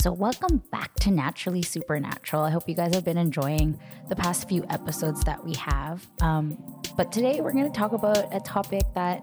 [0.00, 2.42] So, welcome back to Naturally Supernatural.
[2.42, 6.06] I hope you guys have been enjoying the past few episodes that we have.
[6.22, 6.56] Um,
[6.96, 9.22] but today we're going to talk about a topic that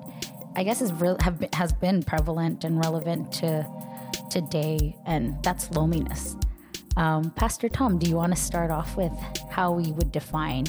[0.56, 3.66] I guess is real, been, has been prevalent and relevant to
[4.30, 6.36] today, and that's loneliness.
[6.96, 9.14] Um, Pastor Tom, do you want to start off with
[9.50, 10.66] how we would define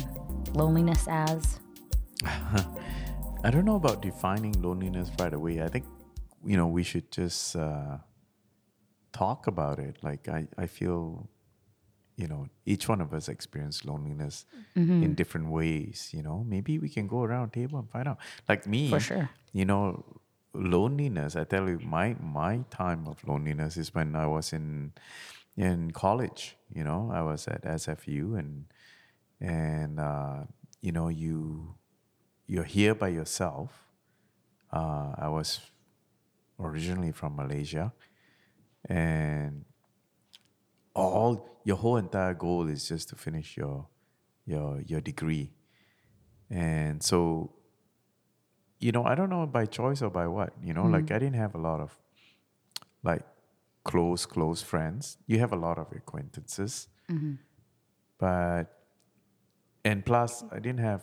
[0.55, 1.61] loneliness as?
[2.25, 5.61] I don't know about defining loneliness right away.
[5.61, 5.85] I think,
[6.47, 7.99] you know, we should just uh,
[9.13, 9.97] talk about it.
[10.03, 11.29] Like, I, I feel,
[12.17, 14.45] you know, each one of us experience loneliness
[14.77, 15.03] Mm-hmm.
[15.03, 16.11] in different ways.
[16.13, 18.19] You know, maybe we can go around table and find out.
[18.49, 19.29] Like me, For sure.
[19.53, 20.05] you know,
[20.55, 21.35] loneliness.
[21.37, 24.93] I tell you, my my time of loneliness is when I was in
[25.57, 26.57] in college.
[26.73, 28.67] You know, I was at SFU and
[29.41, 30.45] and uh,
[30.81, 31.75] you know you
[32.47, 33.85] you're here by yourself.
[34.73, 35.61] Uh, I was
[36.61, 37.93] originally from Malaysia,
[38.85, 39.65] and
[40.95, 43.87] all your whole entire goal is just to finish your
[44.47, 45.53] your your degree,
[46.51, 47.53] and so
[48.81, 51.15] you know I don't know by choice or by what you know like mm.
[51.15, 51.97] I didn't have a lot of
[53.03, 53.23] like
[53.85, 55.19] close close friends.
[55.27, 57.35] You have a lot of acquaintances, mm-hmm.
[58.19, 58.65] but
[59.85, 61.03] and plus I didn't have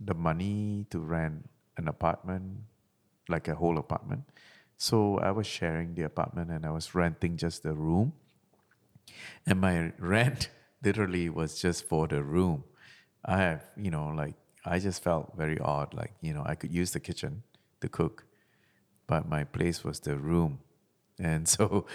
[0.00, 2.60] the money to rent an apartment,
[3.28, 4.24] like a whole apartment.
[4.76, 8.12] So I was sharing the apartment and I was renting just the room.
[9.46, 10.50] And my rent
[10.82, 12.64] literally was just for the room.
[13.24, 15.94] I have, you know, like I just felt very odd.
[15.94, 17.42] Like, you know, I could use the kitchen
[17.80, 18.24] to cook,
[19.06, 20.60] but my place was the room.
[21.18, 21.86] And so,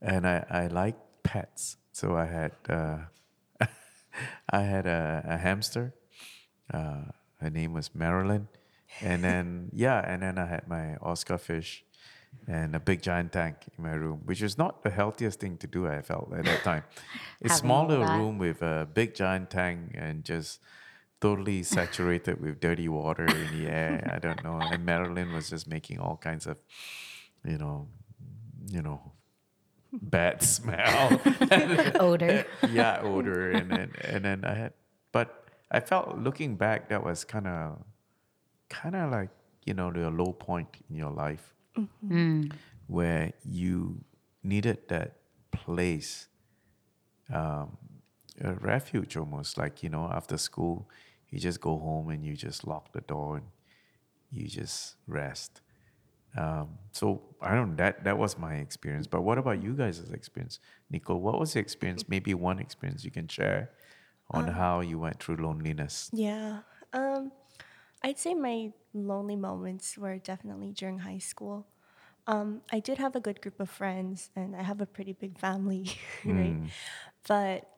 [0.00, 1.76] and I, I like pets.
[1.92, 2.98] So I had, uh,
[4.50, 5.94] I had a, a hamster.
[6.72, 7.04] Uh,
[7.40, 8.48] her name was Marilyn.
[9.00, 11.84] And then, yeah, and then I had my Oscar fish
[12.46, 15.66] and a big giant tank in my room, which is not the healthiest thing to
[15.66, 16.84] do, I felt at that time.
[17.42, 20.60] A smaller room with a big giant tank and just
[21.20, 24.10] totally saturated with dirty water in the air.
[24.14, 24.60] I don't know.
[24.60, 26.58] And Marilyn was just making all kinds of,
[27.44, 27.88] you know,
[28.70, 29.12] you know,
[29.92, 31.20] bad smell.
[32.00, 32.46] Odor.
[32.70, 34.72] yeah, odor, and then and then I had,
[35.12, 37.82] but I felt looking back that was kind of,
[38.68, 39.30] kind of like
[39.64, 41.54] you know the low point in your life,
[42.86, 44.04] where you
[44.42, 45.16] needed that
[45.52, 46.28] place,
[47.32, 47.76] um,
[48.40, 50.88] a refuge almost like you know after school,
[51.30, 53.46] you just go home and you just lock the door and
[54.30, 55.60] you just rest.
[56.36, 59.06] Um, so I don't that that was my experience.
[59.06, 60.58] But what about you guys' experience,
[60.90, 61.20] Nicole?
[61.20, 62.08] What was the experience?
[62.08, 63.70] Maybe one experience you can share
[64.30, 66.10] on how you went through loneliness.
[66.12, 66.60] Yeah.
[66.92, 67.32] Um,
[68.04, 71.66] I'd say my lonely moments were definitely during high school.
[72.26, 75.38] Um, I did have a good group of friends and I have a pretty big
[75.38, 75.90] family,
[76.24, 76.52] right?
[76.52, 76.66] Hmm.
[77.26, 77.70] But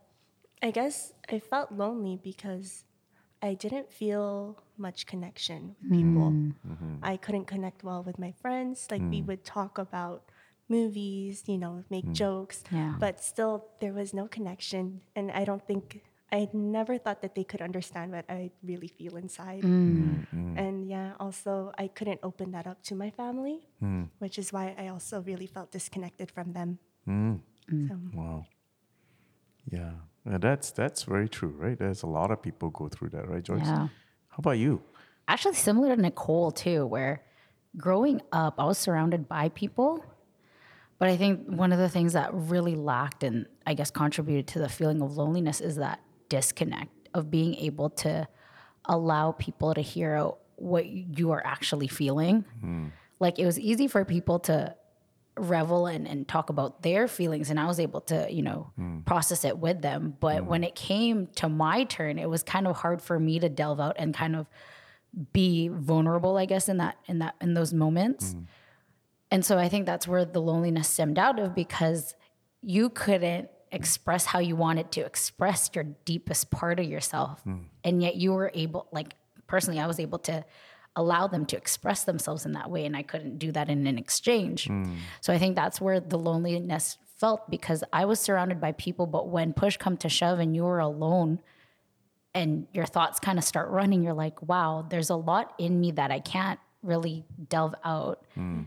[0.60, 2.84] I guess I felt lonely because
[3.41, 5.97] I didn't feel much connection with hmm.
[5.97, 6.31] people.
[6.32, 6.94] Mm-hmm.
[7.04, 8.88] I couldn't connect well with my friends.
[8.91, 9.26] Like we hmm.
[9.26, 10.25] would talk about
[10.69, 12.97] movies, you know, make jokes, Yeah.
[12.98, 15.03] but still there was no connection.
[15.15, 19.16] And I don't think I never thought that they could understand what I really feel
[19.16, 19.62] inside.
[19.62, 19.70] Mm.
[19.70, 20.38] Mm-hmm.
[20.38, 20.59] Mm-hmm.
[20.59, 24.09] And yeah, also I couldn't open that up to my family, mm.
[24.19, 26.78] which is why I also really felt disconnected from them.
[27.09, 27.41] Mm.
[27.88, 28.47] So, Wow.
[29.70, 29.92] Yeah,
[30.28, 31.78] Uh, that's that's very true, right?
[31.78, 33.66] There's a lot of people go through that, right, Joyce?
[33.66, 33.88] Yeah.
[34.28, 34.82] How about you?
[35.28, 37.22] Actually, similar to Nicole, too, where
[37.76, 40.04] growing up, I was surrounded by people.
[40.98, 44.59] But I think one of the things that really lacked and I guess contributed to
[44.59, 48.28] the feeling of loneliness is that disconnect of being able to
[48.84, 52.44] allow people to hear what you are actually feeling.
[52.60, 52.87] Hmm.
[53.19, 54.75] Like it was easy for people to
[55.38, 59.00] revel and, and talk about their feelings and I was able to, you know, hmm.
[59.00, 60.16] process it with them.
[60.20, 60.47] But hmm.
[60.47, 63.81] when it came to my turn, it was kind of hard for me to delve
[63.81, 64.47] out and kind of
[65.32, 68.36] be vulnerable, I guess, in that in that in those moments.
[69.31, 72.15] And so I think that's where the loneliness stemmed out of because
[72.62, 77.42] you couldn't express how you wanted to express your deepest part of yourself.
[77.42, 77.58] Hmm.
[77.84, 79.14] And yet you were able, like
[79.46, 80.44] personally, I was able to
[80.96, 82.84] allow them to express themselves in that way.
[82.86, 84.66] And I couldn't do that in an exchange.
[84.66, 84.94] Hmm.
[85.20, 89.28] So I think that's where the loneliness felt because I was surrounded by people, but
[89.28, 91.40] when push come to shove and you were alone,
[92.34, 95.92] and your thoughts kind of start running, you're like, wow, there's a lot in me
[95.92, 98.26] that I can't really delve out.
[98.34, 98.64] Hmm.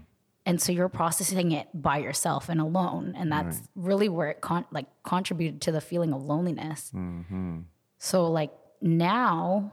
[0.49, 3.13] And so you're processing it by yourself and alone.
[3.15, 6.91] And that's really where it con- like contributed to the feeling of loneliness.
[6.91, 7.59] Mm-hmm.
[7.99, 8.49] So like
[8.81, 9.71] now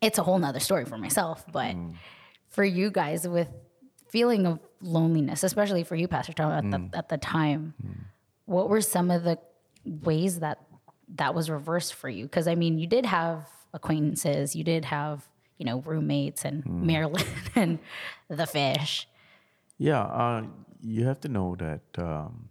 [0.00, 1.92] it's a whole nother story for myself, but mm.
[2.48, 3.48] for you guys with
[4.08, 6.96] feeling of loneliness, especially for you, Pastor Tom, at, the, mm.
[6.96, 7.96] at the time, mm.
[8.46, 9.38] what were some of the
[9.84, 10.58] ways that
[11.16, 12.24] that was reversed for you?
[12.24, 15.28] Because I mean, you did have acquaintances, you did have
[15.58, 17.78] you know roommates and Marilyn and
[18.30, 19.06] the fish.
[19.80, 20.42] Yeah, uh,
[20.82, 22.50] you have to know that um,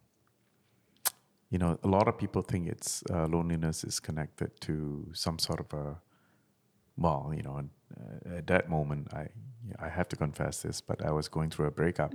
[1.51, 5.59] you know a lot of people think it's uh, loneliness is connected to some sort
[5.59, 5.97] of a
[6.97, 7.61] well, you know,
[7.95, 9.27] uh, at that moment, I
[9.79, 12.13] I have to confess this, but I was going through a breakup,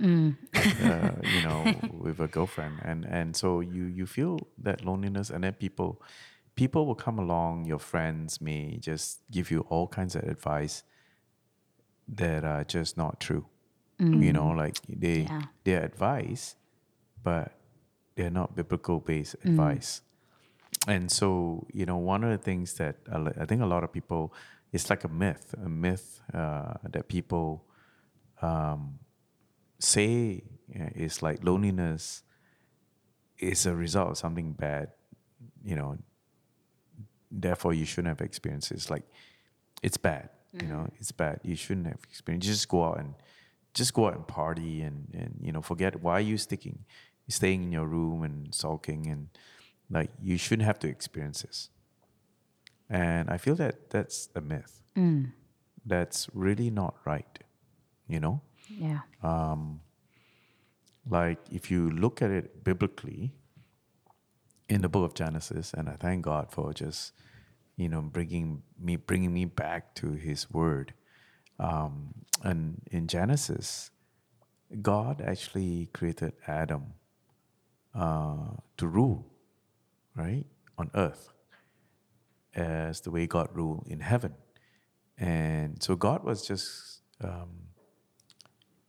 [0.53, 5.43] uh, you know, with a girlfriend, and and so you you feel that loneliness, and
[5.45, 6.01] then people
[6.55, 7.65] people will come along.
[7.65, 10.83] Your friends may just give you all kinds of advice
[12.07, 13.45] that are just not true.
[13.99, 15.43] You know, like they Yeah.
[15.63, 16.55] their advice,
[17.23, 17.53] but
[18.15, 20.01] they're not biblical based advice.
[20.87, 24.33] And so, you know, one of the things that I think a lot of people,
[24.71, 27.65] it's like a myth, a myth uh, that people
[28.41, 28.99] um,
[29.79, 30.43] say
[30.79, 32.23] uh, is like loneliness
[33.39, 34.89] is a result of something bad,
[35.63, 35.97] you know,
[37.31, 38.89] therefore you shouldn't have experiences.
[38.89, 39.03] like,
[39.81, 41.39] it's bad, you know, it's bad.
[41.43, 43.13] You shouldn't have experienced Just go out and
[43.75, 46.85] just go out and party and, and you know, forget why are you sticking,
[47.27, 49.29] staying in your room and sulking and
[49.91, 51.69] like you shouldn't have to experience this.
[52.89, 54.81] And I feel that that's a myth.
[54.97, 55.31] Mm.
[55.85, 57.39] That's really not right,
[58.07, 58.41] you know?
[58.69, 59.01] Yeah.
[59.21, 59.81] Um,
[61.09, 63.33] like if you look at it biblically
[64.67, 67.13] in the book of genesis and i thank god for just
[67.77, 70.93] you know bringing me bringing me back to his word
[71.59, 72.13] um,
[72.43, 73.91] and in genesis
[74.81, 76.93] god actually created adam
[77.93, 79.25] uh, to rule
[80.15, 80.45] right
[80.77, 81.31] on earth
[82.55, 84.33] as the way god ruled in heaven.
[85.17, 87.49] And so god was just um,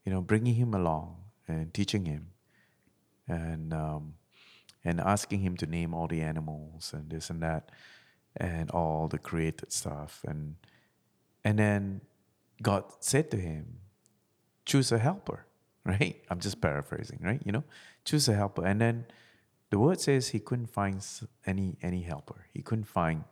[0.05, 1.17] you know, bringing him along
[1.47, 2.27] and teaching him,
[3.27, 4.13] and um,
[4.83, 7.71] and asking him to name all the animals and this and that,
[8.35, 10.55] and all the created stuff, and
[11.43, 12.01] and then
[12.61, 13.79] God said to him,
[14.65, 15.45] "Choose a helper."
[15.85, 16.21] Right?
[16.29, 17.41] I'm just paraphrasing, right?
[17.45, 17.63] You know,
[18.03, 19.05] choose a helper, and then
[19.69, 21.01] the word says he couldn't find
[21.45, 22.45] any any helper.
[22.53, 23.23] He couldn't find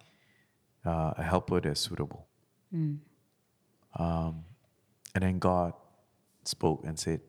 [0.86, 2.28] uh, a helper that's suitable.
[4.00, 4.46] Um,
[5.14, 5.74] and then God
[6.46, 7.22] spoke and said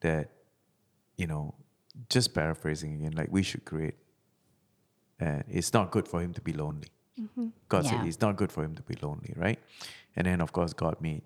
[0.00, 0.30] that,
[1.16, 1.54] you know,
[2.08, 3.94] just paraphrasing again, like we should create.
[5.18, 6.88] And it's not good for him to be lonely.
[7.68, 9.58] God said it's not good for him to be lonely, right?
[10.16, 11.22] And then, of course, God made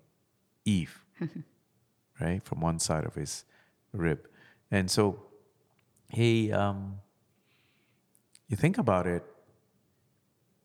[0.63, 1.03] Eve,
[2.21, 3.45] right, from one side of his
[3.91, 4.27] rib.
[4.71, 5.19] And so,
[6.09, 6.99] he, um,
[8.47, 9.23] you think about it,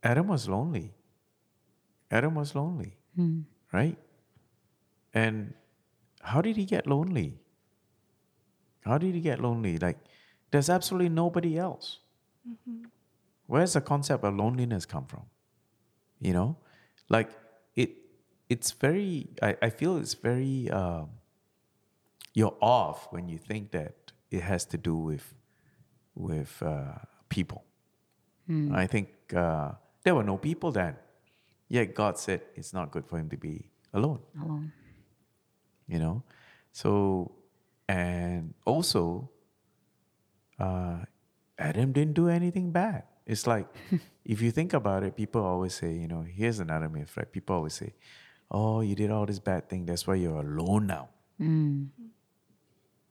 [0.03, 0.93] Adam was lonely.
[2.11, 2.97] Adam was lonely,
[3.73, 3.97] right?
[5.15, 5.55] And
[6.23, 7.39] how did he get lonely?
[8.85, 9.79] How did he get lonely?
[9.79, 9.99] Like,
[10.51, 11.99] there's absolutely nobody else.
[13.47, 15.23] Where's the concept of loneliness come from?
[16.21, 16.57] You know,
[17.09, 17.31] like.
[18.51, 19.29] It's very.
[19.41, 20.69] I, I feel it's very.
[20.71, 21.09] Um,
[22.35, 25.35] you're off when you think that it has to do with,
[26.15, 26.99] with uh,
[27.29, 27.65] people.
[28.75, 30.97] I think uh, there were no people then.
[31.69, 34.73] Yet God said it's not good for him to be alone Alone.
[35.89, 36.23] you know
[36.73, 37.33] so
[37.89, 39.29] and also
[40.59, 40.99] uh,
[41.59, 43.67] adam didn't do anything bad it's like
[44.25, 47.57] if you think about it people always say you know here's another myth right people
[47.57, 47.93] always say
[48.51, 51.09] oh you did all this bad thing that's why you're alone now.
[51.41, 51.89] Mm.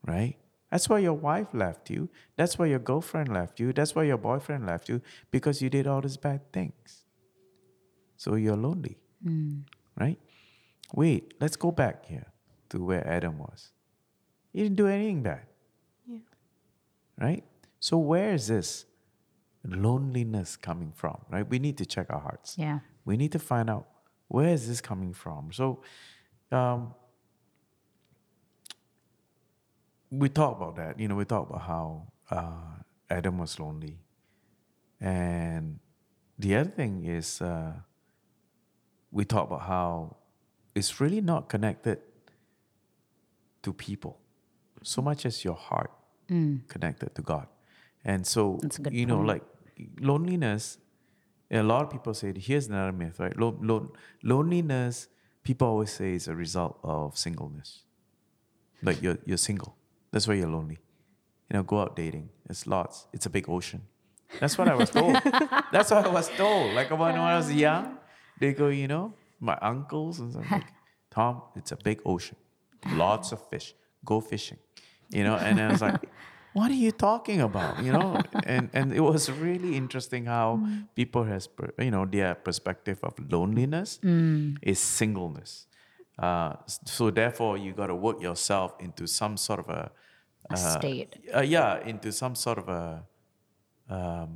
[0.05, 0.35] Right?
[0.71, 2.09] That's why your wife left you.
[2.35, 3.73] That's why your girlfriend left you.
[3.73, 7.05] That's why your boyfriend left you because you did all these bad things.
[8.17, 8.97] So you're lonely.
[9.25, 9.63] Mm.
[9.99, 10.19] Right?
[10.93, 12.27] Wait let's go back here
[12.69, 13.71] to where adam was.
[14.53, 15.41] He didn't do anything bad.
[16.07, 16.19] Yeah.
[17.19, 17.43] right?
[17.79, 18.85] So where is this
[19.65, 21.17] loneliness coming from?
[21.29, 21.47] Right?
[21.47, 22.55] We need to check our hearts.
[22.57, 22.79] Yeah.
[23.05, 23.87] we need to find out
[24.29, 25.51] where is this coming from?
[25.51, 25.81] So
[26.51, 26.93] um,
[30.09, 33.97] we talk about that you know we talk about how uh, adam was lonely.
[35.01, 35.79] And
[36.37, 37.73] the other thing is uh,
[39.11, 40.17] we talk about how
[40.75, 41.99] it's really not connected
[43.63, 44.19] to people
[44.83, 45.91] so much as your heart
[46.67, 47.47] connected to god.
[48.05, 49.43] And so That's a good you know like
[49.99, 50.77] loneliness
[51.51, 53.37] a lot of people say here's another myth right?
[53.37, 53.91] Lo- lo-
[54.23, 55.07] loneliness
[55.43, 57.83] people always say is a result of singleness.
[58.81, 59.75] Like you're, you're single.
[60.11, 60.77] That's why you're lonely.
[61.49, 62.29] You know go out dating.
[62.49, 63.81] It's lots it's a big ocean.
[64.39, 65.15] That's what i was told.
[65.71, 66.73] That's what i was told.
[66.75, 67.97] Like when, when i was young
[68.39, 70.65] they go you know my uncles and stuff like
[71.11, 72.37] tom it's a big ocean.
[72.93, 73.73] Lots of fish.
[74.05, 74.57] Go fishing.
[75.09, 76.03] You know and then i was like
[76.59, 77.73] what are you talking about?
[77.85, 78.09] You know,
[78.55, 80.47] and and it was really interesting how
[80.99, 83.99] people has per- you know their perspective of loneliness
[84.61, 85.51] is singleness.
[86.27, 86.53] Uh,
[86.97, 89.83] so therefore, you got to work yourself into some sort of a,
[90.49, 91.11] A state.
[91.35, 92.83] uh, yeah, into some sort of a
[93.89, 94.31] um,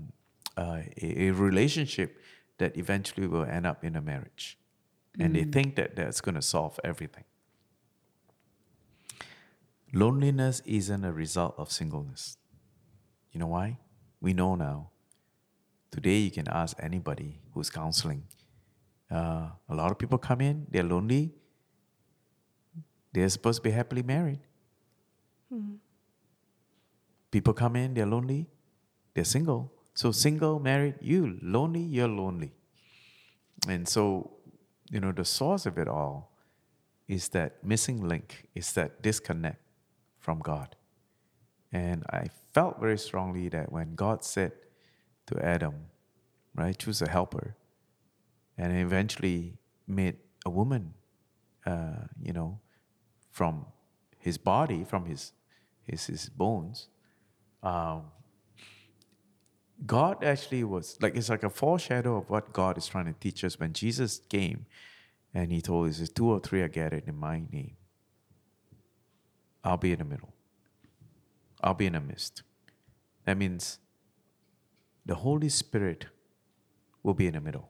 [0.58, 2.10] uh, a, a relationship
[2.58, 4.58] that eventually will end up in a marriage,
[5.20, 7.25] and they think that that's going to solve everything.
[9.96, 12.38] Loneliness isn't a result of singleness.
[13.32, 13.78] You know why?
[14.20, 14.90] We know now.
[15.92, 18.24] Today, you can ask anybody who's counseling.
[19.12, 21.36] Uh, a lot of people come in, they're lonely.
[23.14, 24.40] They're supposed to be happily married.
[27.30, 28.48] People come in, they're lonely,
[29.14, 29.72] they're single.
[29.94, 32.52] So, single, married, you lonely, you're lonely.
[33.68, 34.32] And so,
[34.90, 36.32] you know, the source of it all
[37.08, 39.60] is that missing link, is that disconnect
[40.24, 40.75] from God.
[41.72, 44.53] And I felt very strongly that when God said
[45.27, 45.75] to Adam,
[46.56, 47.56] right, choose a helper,
[48.58, 50.94] and eventually made a woman,
[51.65, 52.60] uh, you know,
[53.32, 53.65] from
[54.18, 55.34] his body, from his
[55.86, 56.88] his, his bones,
[57.62, 58.03] um,
[59.86, 63.44] God actually was like it's like a foreshadow of what God is trying to teach
[63.44, 64.65] us when Jesus came
[65.34, 67.75] and he told us, two or three are gathered in my name.
[69.63, 70.34] I'll be in the middle.
[71.62, 72.43] I'll be in the midst.
[73.25, 73.79] That means
[75.05, 76.08] the Holy Spirit
[77.03, 77.70] will be in the middle.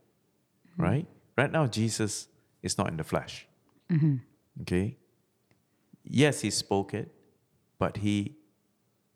[0.72, 0.84] Mm-hmm.
[0.84, 1.08] Right?
[1.38, 2.28] Right now, Jesus
[2.62, 3.48] is not in the flesh.
[3.92, 4.16] Mm-hmm.
[4.62, 4.98] Okay?
[6.04, 7.14] Yes, he spoke it,
[7.78, 8.36] but he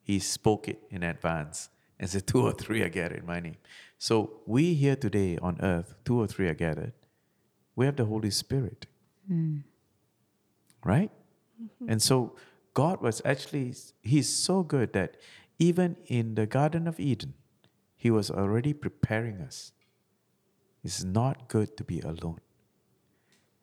[0.01, 1.69] he spoke it in advance
[1.99, 3.57] and said, Two or three are gathered in my name.
[3.97, 6.93] So we here today on earth, two or three are gathered,
[7.75, 8.85] we have the Holy Spirit.
[9.29, 9.63] Mm.
[10.83, 11.11] Right?
[11.61, 11.91] Mm-hmm.
[11.91, 12.35] And so
[12.77, 15.17] God was actually, He's so good that
[15.57, 17.33] even in the Garden of Eden,
[17.95, 19.71] He was already preparing us.
[20.83, 22.39] It's not good to be alone.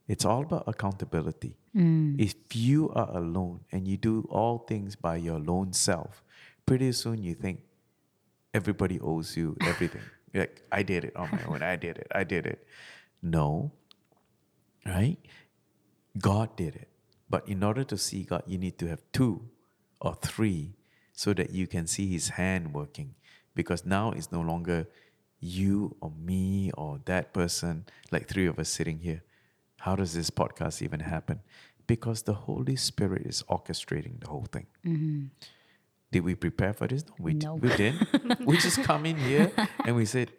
[0.09, 1.55] It's all about accountability.
[1.77, 2.21] Mm.
[2.21, 6.25] If you are alone and you do all things by your lone self,
[6.67, 7.61] pretty soon you think
[8.53, 10.03] everybody owes you everything.
[10.35, 11.63] Like, I did it on my own.
[11.63, 12.09] I did it.
[12.13, 12.67] I did it.
[13.23, 13.71] No,
[14.85, 15.19] right?
[16.19, 16.89] God did it.
[17.35, 19.33] But in order to see God, you need to have two
[20.01, 20.77] or three
[21.13, 23.17] so that you can see His hand working.
[23.57, 24.87] Because now it's no longer
[25.41, 29.25] you or me or that person, like three of us sitting here.
[29.81, 31.41] How does this podcast even happen?
[31.89, 34.67] Because the Holy Spirit is orchestrating the whole thing.
[34.87, 35.25] Mm-hmm.
[36.13, 37.05] Did we prepare for this?
[37.09, 38.47] No, we, d- we didn't.
[38.47, 39.51] we just come in here
[39.85, 40.31] and we said,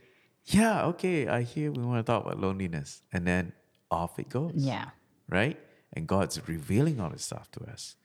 [0.45, 3.01] yeah, okay, I hear we want to talk about loneliness.
[3.11, 3.51] And then
[3.91, 4.85] off it goes Yeah.
[5.27, 5.59] right?
[5.95, 7.95] And God's revealing all this stuff to us.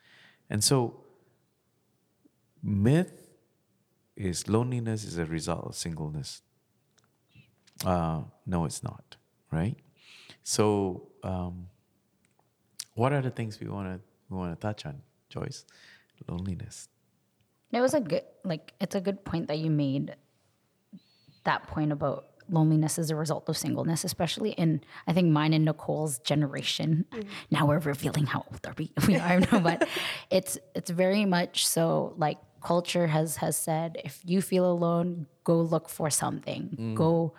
[0.48, 1.04] And so,
[2.62, 3.30] myth
[4.16, 6.42] is loneliness is a result of singleness.
[7.84, 9.16] Uh, no, it's not,
[9.50, 9.76] right?
[10.42, 11.68] So, um,
[12.94, 15.64] what are the things we want to we want to touch on, Joyce?
[16.28, 16.88] Loneliness.
[17.72, 20.16] It was a good, like, it's a good point that you made.
[21.44, 25.64] That point about loneliness as a result of singleness, especially in, I think, mine and
[25.64, 27.06] Nicole's generation.
[27.10, 27.28] Mm-hmm.
[27.50, 29.88] Now we're revealing how old are we, we are, no, but
[30.30, 32.14] it's it's very much so.
[32.16, 36.76] Like culture has has said, if you feel alone, go look for something.
[36.78, 36.94] Mm.
[36.94, 37.34] Go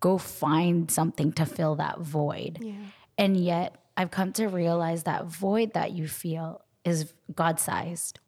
[0.00, 2.58] go find something to fill that void.
[2.60, 2.74] Yeah.
[3.16, 8.20] And yet, I've come to realize that void that you feel is God sized,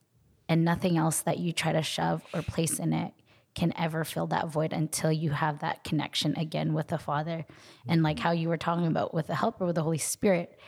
[0.48, 3.12] and nothing else that you try to shove or place in it
[3.54, 7.44] can ever fill that void until you have that connection again with the Father.
[7.88, 8.22] And like mm-hmm.
[8.24, 10.58] how you were talking about with the helper, with the Holy Spirit,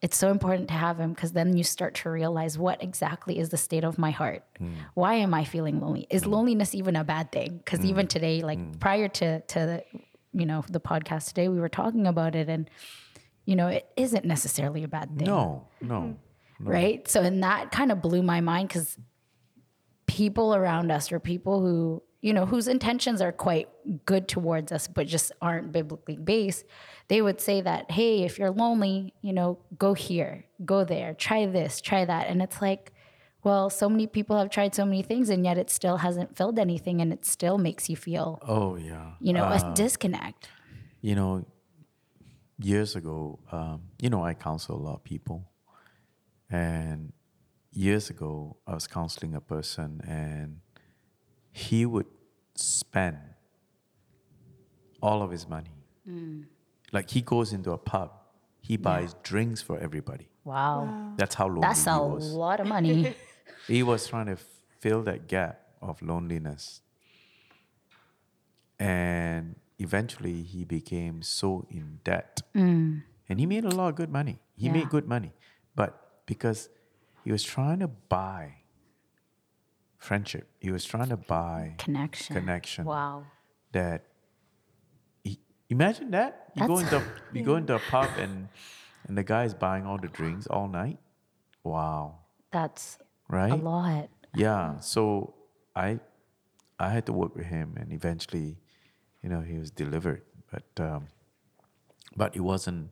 [0.00, 3.48] it's so important to have him because then you start to realize what exactly is
[3.48, 4.44] the state of my heart.
[4.60, 4.74] Mm.
[4.94, 6.06] Why am I feeling lonely?
[6.08, 6.30] Is mm.
[6.30, 7.58] loneliness even a bad thing?
[7.58, 8.10] Because even mm.
[8.10, 9.84] today, like prior to to the,
[10.32, 12.70] you know the podcast today, we were talking about it, and
[13.44, 16.16] you know it isn't necessarily a bad thing No, no.
[16.60, 17.06] right?
[17.08, 18.96] So, and that kind of blew my mind because
[20.06, 23.68] people around us or people who, you know, whose intentions are quite
[24.04, 26.64] good towards us, but just aren't biblically based,
[27.08, 31.46] they would say that, hey, if you're lonely, you know, go here, go there, try
[31.46, 32.26] this, try that.
[32.28, 32.92] And it's like,
[33.44, 36.58] well, so many people have tried so many things and yet it still hasn't filled
[36.58, 39.12] anything and it still makes you feel, Oh yeah.
[39.20, 40.48] you know, a disconnect.
[41.00, 41.46] you know,
[42.60, 45.48] years ago, um, you know, I counsel a lot of people.
[46.50, 47.12] And
[47.72, 50.60] years ago, I was counseling a person, and
[51.52, 52.06] he would
[52.54, 53.18] spend
[55.02, 55.70] all of his money.
[56.08, 56.44] Mm.
[56.92, 58.12] Like he goes into a pub,
[58.60, 60.28] he buys drinks for everybody.
[60.44, 61.12] Wow.
[61.16, 62.32] That's how lonely That's he a was.
[62.32, 63.14] lot of money.
[63.66, 64.36] He was trying to
[64.80, 66.80] fill that gap of loneliness.
[68.78, 72.40] And eventually he became so in debt.
[72.54, 73.02] Mm.
[73.28, 74.38] And he made a lot of good money.
[74.56, 74.72] He Yeah.
[74.72, 75.32] made good money.
[75.74, 76.70] But because
[77.24, 78.57] he was trying to buy
[79.98, 82.34] friendship, he was trying to buy Connection.
[82.36, 82.84] Connection.
[82.84, 83.24] Wow.
[83.72, 84.04] that
[85.24, 85.38] he,
[85.68, 86.52] imagine that.
[86.54, 87.02] You go into
[87.32, 88.48] you go into a pub and
[89.06, 90.98] and the guy is buying all the drinks all night?
[91.64, 92.20] Wow.
[92.52, 93.52] That's right?
[93.52, 94.08] a lot.
[94.34, 94.78] yeah.
[94.80, 95.34] So
[95.76, 96.00] i
[96.78, 98.56] i had to work with him and eventually
[99.22, 100.22] you know he was delivered.
[100.50, 101.08] But um
[102.16, 102.90] but it wasn't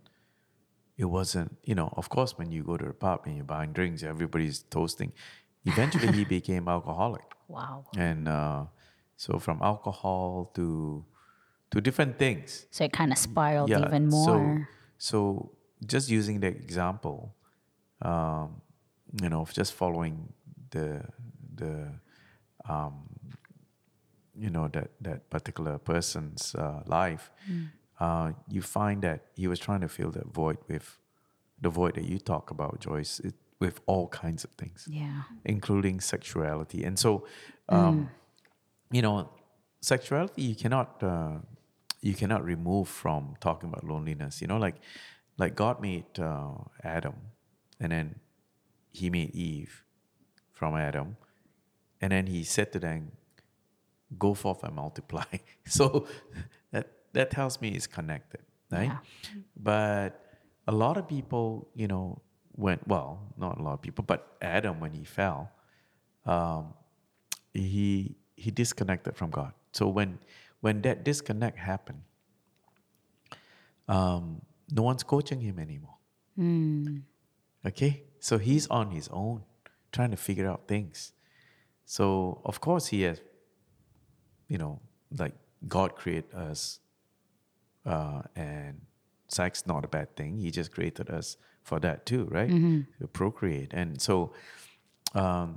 [0.99, 3.73] it wasn't you know of course when you go to a pub and you're buying
[3.73, 5.13] drinks everybody's toasting
[5.67, 7.85] eventually he became alcoholic Wow.
[7.97, 8.65] and uh,
[9.17, 11.05] so from alcohol to
[11.71, 14.25] to different things So it kind of spiraled even more.
[14.25, 14.35] so
[14.99, 15.19] so
[15.93, 17.19] just using the example
[18.03, 18.49] um,
[19.23, 20.33] you know of just following
[20.71, 21.03] the
[21.61, 21.73] the
[22.69, 22.95] um,
[24.35, 27.69] you know that that particular person's uh, life Mm.
[28.01, 30.87] uh, you find that he was trying to fill that void with
[31.65, 35.23] the void that you talk about joyce it, with all kinds of things yeah.
[35.45, 36.85] including sexuality.
[36.85, 37.27] And so,
[37.69, 38.11] um,
[38.91, 39.31] you know,
[39.81, 41.39] sexuality you cannot uh,
[42.01, 44.41] you cannot remove from talking about loneliness.
[44.41, 44.77] You know, like
[45.39, 47.15] like God made uh, Adam,
[47.81, 48.21] and then
[48.91, 49.85] He made Eve
[50.53, 51.17] from Adam,
[52.01, 53.13] and then He said to them,
[54.19, 55.25] "Go forth and multiply."
[55.67, 56.07] so
[56.73, 58.93] that that tells me it's connected, right?
[58.93, 58.99] Yeah.
[59.57, 60.23] But
[60.69, 62.23] a lot of people, you know,
[62.57, 65.51] went well, not a lot of people, but Adam when he fell,
[66.25, 66.75] um,
[67.53, 69.53] he he disconnected from God.
[69.73, 70.19] So when
[70.61, 72.03] when that disconnect happened,
[73.89, 75.97] um, no one's coaching him anymore.
[77.67, 79.43] Okay, so he's on his own,
[79.93, 81.13] trying to figure out things.
[81.85, 83.21] So of course he has,
[84.49, 84.81] you know,
[85.17, 85.35] like
[85.69, 86.81] God created us,
[87.85, 88.80] uh, and
[89.28, 90.39] sex not a bad thing.
[90.39, 91.37] He just created us
[91.69, 92.50] for that too, right?
[93.00, 94.33] To procreate, and so,
[95.23, 95.49] um,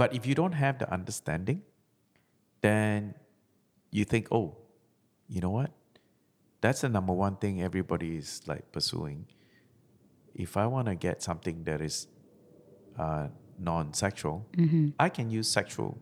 [0.00, 1.62] but if you don't have the understanding,
[2.60, 3.14] then
[3.90, 4.48] you think, oh,
[5.34, 5.70] you know what?
[6.60, 9.26] That's the number one thing everybody is like pursuing.
[10.34, 12.06] If I want to get something that is
[12.98, 14.46] uh, non-sexual,
[14.98, 15.98] I can use sexual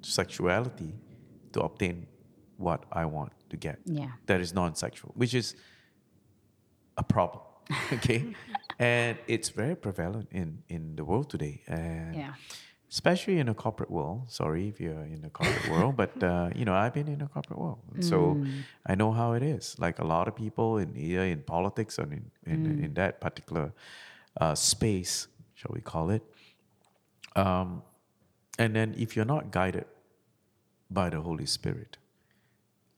[0.00, 0.94] sexuality
[1.52, 2.06] to obtain
[2.56, 3.78] what I want to get.
[3.84, 4.12] Yeah.
[4.26, 5.54] That is non-sexual, which is
[6.96, 7.42] a problem.
[7.92, 8.24] okay,
[8.78, 12.34] and it's very prevalent in in the world today, and Yeah.
[12.90, 14.30] especially in the corporate world.
[14.30, 17.26] Sorry if you're in the corporate world, but uh, you know I've been in the
[17.26, 18.38] corporate world, and so
[18.86, 19.76] I know how it is.
[19.78, 23.72] Like a lot of people in either in politics or in in, in that particular
[24.40, 26.22] uh, space, shall we call it?
[27.34, 27.82] Um,
[28.58, 29.84] and then if you're not guided
[30.90, 31.98] by the Holy Spirit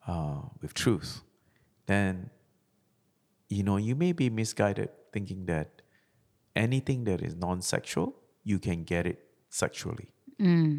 [0.07, 1.23] uh, with truth,
[1.87, 2.31] then
[3.49, 5.83] you know you may be misguided thinking that
[6.57, 10.09] anything that is non-sexual you can get it sexually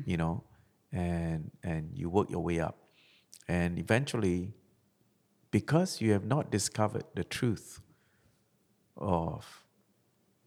[0.06, 0.44] you know
[0.92, 2.78] and and you work your way up.
[3.48, 4.54] And eventually
[5.52, 7.82] because you have not discovered the truth
[8.98, 9.66] of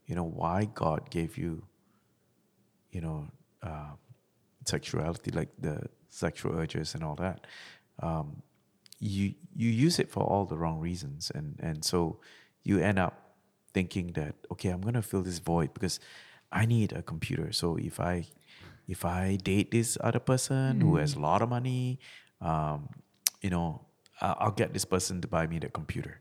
[0.06, 1.64] you know why god gave you
[2.90, 3.28] you know
[3.62, 3.92] uh,
[4.66, 5.76] sexuality like the
[6.08, 7.46] sexual urges and all that
[8.02, 8.42] um,
[9.02, 11.30] you you use it for all the wrong reasons.
[11.34, 12.20] And and so
[12.62, 13.34] you end up
[13.74, 15.98] thinking that okay i'm going to fill this void because
[16.52, 17.50] i need a computer.
[17.52, 18.26] So if i
[18.86, 21.98] if i date this other person who has a lot of money
[22.40, 22.88] um,
[23.40, 23.80] you know
[24.20, 26.20] i'll get this person to buy me the computer.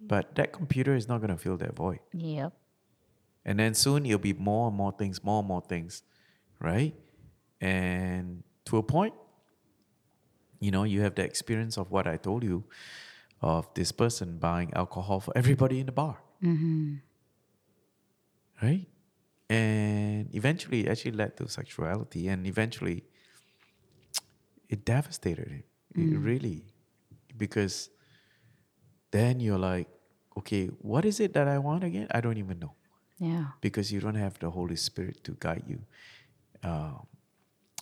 [0.00, 2.00] But that computer is not going to fill that void.
[2.12, 2.52] Yep.
[3.44, 6.02] and then soon it'll be more and more things, more and more things,
[6.60, 6.94] right?
[7.60, 9.14] And to a point,
[10.64, 12.64] you know, you have the experience of what I told you
[13.40, 16.16] of this person buying alcohol for everybody in the bar.
[18.62, 18.86] Right?
[19.50, 23.04] And eventually it actually led to sexuality and eventually
[24.68, 25.64] it devastated him.
[25.94, 26.58] It really
[27.36, 27.90] because
[29.10, 29.88] then you're like,
[30.38, 32.06] okay, what is it that I want again?
[32.16, 32.72] I don't even know
[33.18, 33.46] Yeah.
[33.60, 35.80] because you don't have the Holy Spirit to guide you.
[36.62, 37.06] Um,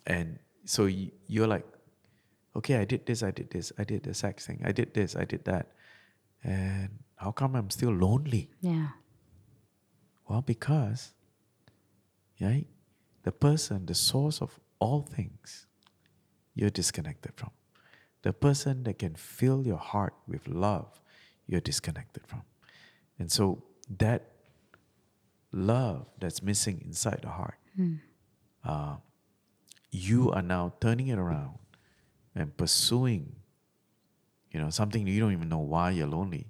[0.07, 1.67] and so you, you're like,
[2.57, 5.17] okay, I did this, I did this, I did the sex thing, I did this,
[5.17, 5.73] I did that.
[6.43, 8.51] And how come I'm still lonely?
[8.61, 8.89] Yeah.
[10.29, 11.13] Well, because,
[12.41, 12.67] right,
[13.23, 15.67] the person, the source of all things,
[16.55, 17.51] you're disconnected from.
[18.23, 21.01] The person that can fill your heart with love,
[21.47, 22.43] you're disconnected from.
[23.19, 23.63] And so
[23.99, 24.33] that
[25.53, 27.59] love that's missing inside the heart,
[28.65, 28.97] uh,
[29.91, 31.60] you are now turning it around
[32.35, 33.37] and pursuing,
[34.51, 36.47] you know, something you don't even know why you're lonely,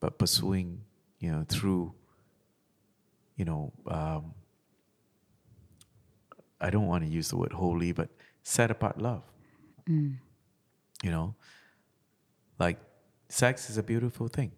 [0.00, 0.82] but pursuing,
[1.18, 1.94] you know, through,
[3.36, 4.34] you know, um,
[6.60, 8.08] I don't want to use the word holy, but
[8.42, 9.22] set apart love.
[11.02, 11.34] You know,
[12.58, 12.78] like
[13.28, 14.52] sex is a beautiful thing,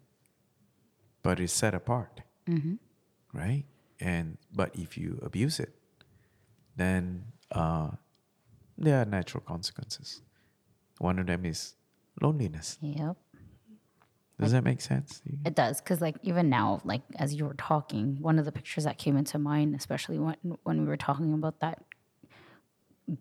[1.21, 2.21] but it's set apart,
[3.31, 3.65] right?
[3.99, 5.73] And but if you abuse it,
[6.75, 7.91] then uh,
[8.77, 10.21] there are natural consequences.
[11.01, 11.73] One of them is
[12.21, 12.77] loneliness.
[12.79, 13.17] Yep.
[14.39, 15.21] Does that make sense?
[15.43, 18.83] It does, because like even now, like as you were talking, one of the pictures
[18.83, 21.83] that came into mind, especially when when we were talking about that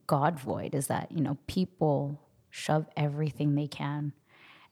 [0.07, 4.13] God void, is that you know people shove everything they can,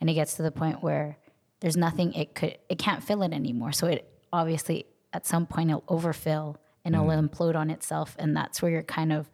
[0.01, 1.17] and it gets to the point where
[1.61, 3.73] there's nothing it could it can't fill it anymore.
[3.73, 7.29] So it obviously at some point it'll overfill and it'll mm.
[7.29, 9.31] implode on itself, and that's where you're kind of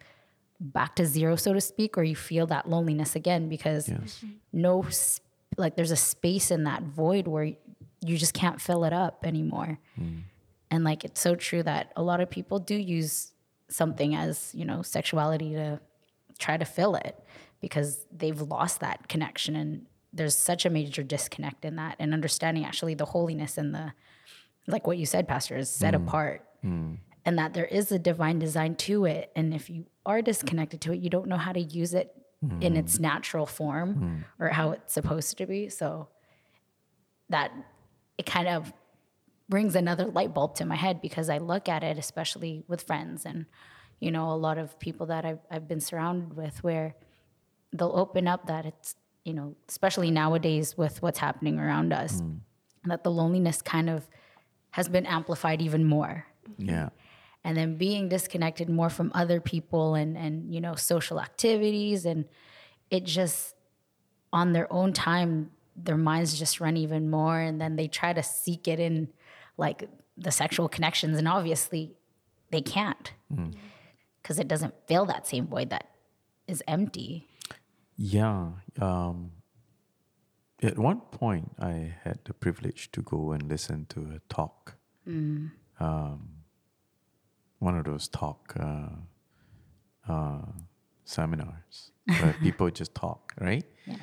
[0.59, 4.23] back to zero, so to speak, or you feel that loneliness again because Yes.
[4.53, 4.85] no
[5.57, 9.79] like there's a space in that void where you just can't fill it up anymore.
[9.99, 10.21] Mm.
[10.71, 13.31] And like it's so true that a lot of people do use
[13.69, 15.79] something as you know sexuality to
[16.37, 17.17] try to fill it
[17.61, 21.95] because they've lost that connection and there's such a major disconnect in that.
[21.99, 23.93] And understanding actually the holiness and the
[24.67, 25.97] like what you said pastor is set mm.
[25.97, 26.45] apart.
[26.65, 26.97] Mm.
[27.25, 29.31] And that there is a divine design to it.
[29.35, 32.15] And if you are disconnected to it you don't know how to use it
[32.61, 33.03] in its hmm.
[33.03, 34.43] natural form hmm.
[34.43, 36.07] or how it's supposed to be so
[37.29, 37.51] that
[38.17, 38.71] it kind of
[39.49, 43.25] brings another light bulb to my head because I look at it, especially with friends
[43.25, 43.45] and,
[43.99, 46.95] you know, a lot of people that I've, I've been surrounded with where
[47.73, 52.37] they'll open up that it's, you know, especially nowadays with what's happening around us, hmm.
[52.85, 54.07] that the loneliness kind of
[54.71, 56.25] has been amplified even more.
[56.57, 56.89] Yeah.
[57.45, 62.03] And then being disconnected more from other people and, and, you know, social activities.
[62.05, 62.25] And
[62.89, 63.55] it just,
[64.33, 67.39] on their own time, their minds just run even more.
[67.39, 69.09] And then they try to seek it in
[69.57, 71.19] like the sexual connections.
[71.19, 71.93] And obviously
[72.49, 73.13] they can't
[74.21, 75.87] because it doesn't fill that same void that
[76.47, 77.27] is empty.
[77.95, 78.53] Yeah.
[78.81, 79.31] Um,
[80.63, 84.77] at one point, I had the privilege to go and listen to a talk.
[85.79, 86.34] Um,
[87.59, 88.89] one of those talk uh,
[90.07, 90.41] uh,
[91.03, 93.65] seminars where people just talk, right?
[93.85, 93.95] Yeah.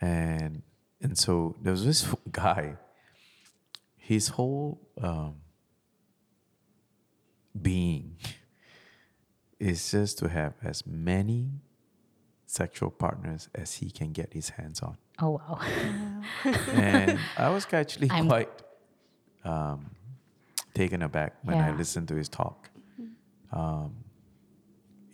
[0.00, 0.62] And
[1.00, 2.76] and so there was this guy.
[3.96, 5.34] His whole um,
[7.60, 8.16] being
[9.58, 11.50] is just to have as many
[12.46, 14.96] sexual partners as he can get his hands on.
[15.18, 15.58] Oh, wow.
[16.72, 18.50] And I was actually I'm- quite
[19.44, 19.90] um,
[20.74, 22.70] taken aback when I listened to his talk.
[23.56, 23.90] Um,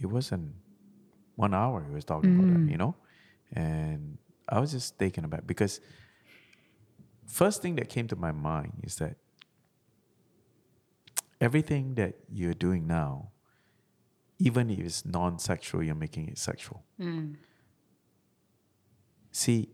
[0.02, 0.54] it wasn't
[1.36, 2.54] one hour he was talking about Mm.
[2.66, 2.94] that, you know?
[3.52, 5.80] And I was just taken aback because
[7.26, 9.16] first thing that came to my mind is that
[11.40, 13.30] everything that you're doing now,
[14.38, 16.84] even if it's non-sexual, you're making it sexual.
[19.30, 19.68] See,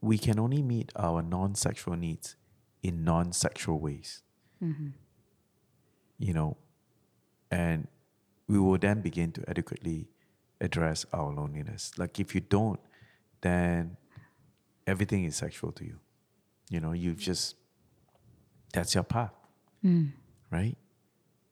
[0.00, 2.36] we can only meet our non-sexual needs
[2.82, 4.22] in non-sexual ways.
[6.18, 6.56] You know,
[7.50, 7.88] and
[8.48, 10.08] we will then begin to adequately
[10.60, 11.92] address our loneliness.
[11.98, 12.80] Like if you don't,
[13.40, 13.96] then
[14.86, 15.98] everything is sexual to you.
[16.70, 17.56] You know, you've just
[18.72, 19.32] that's your path,
[20.50, 20.76] right?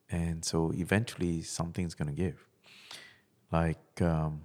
[0.09, 2.45] And so eventually something's gonna give.
[3.51, 4.41] Like um,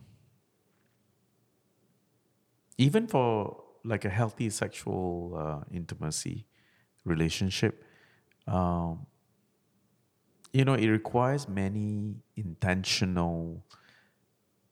[2.79, 6.47] even for like a healthy sexual uh, intimacy
[7.05, 7.85] relationship,
[8.47, 9.07] um,
[10.53, 13.65] you know, it requires many intentional,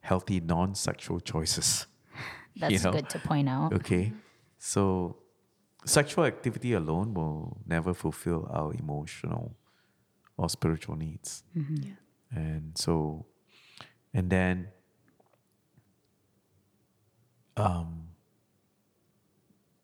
[0.00, 1.86] healthy, non-sexual choices.
[2.56, 2.92] That's know?
[2.92, 3.72] good to point out.
[3.72, 4.12] Okay,
[4.58, 5.16] so
[5.84, 9.56] sexual activity alone will never fulfill our emotional
[10.36, 11.94] or spiritual needs, Yeah.
[12.30, 13.26] and so,
[14.14, 14.68] and then,
[17.56, 18.08] um,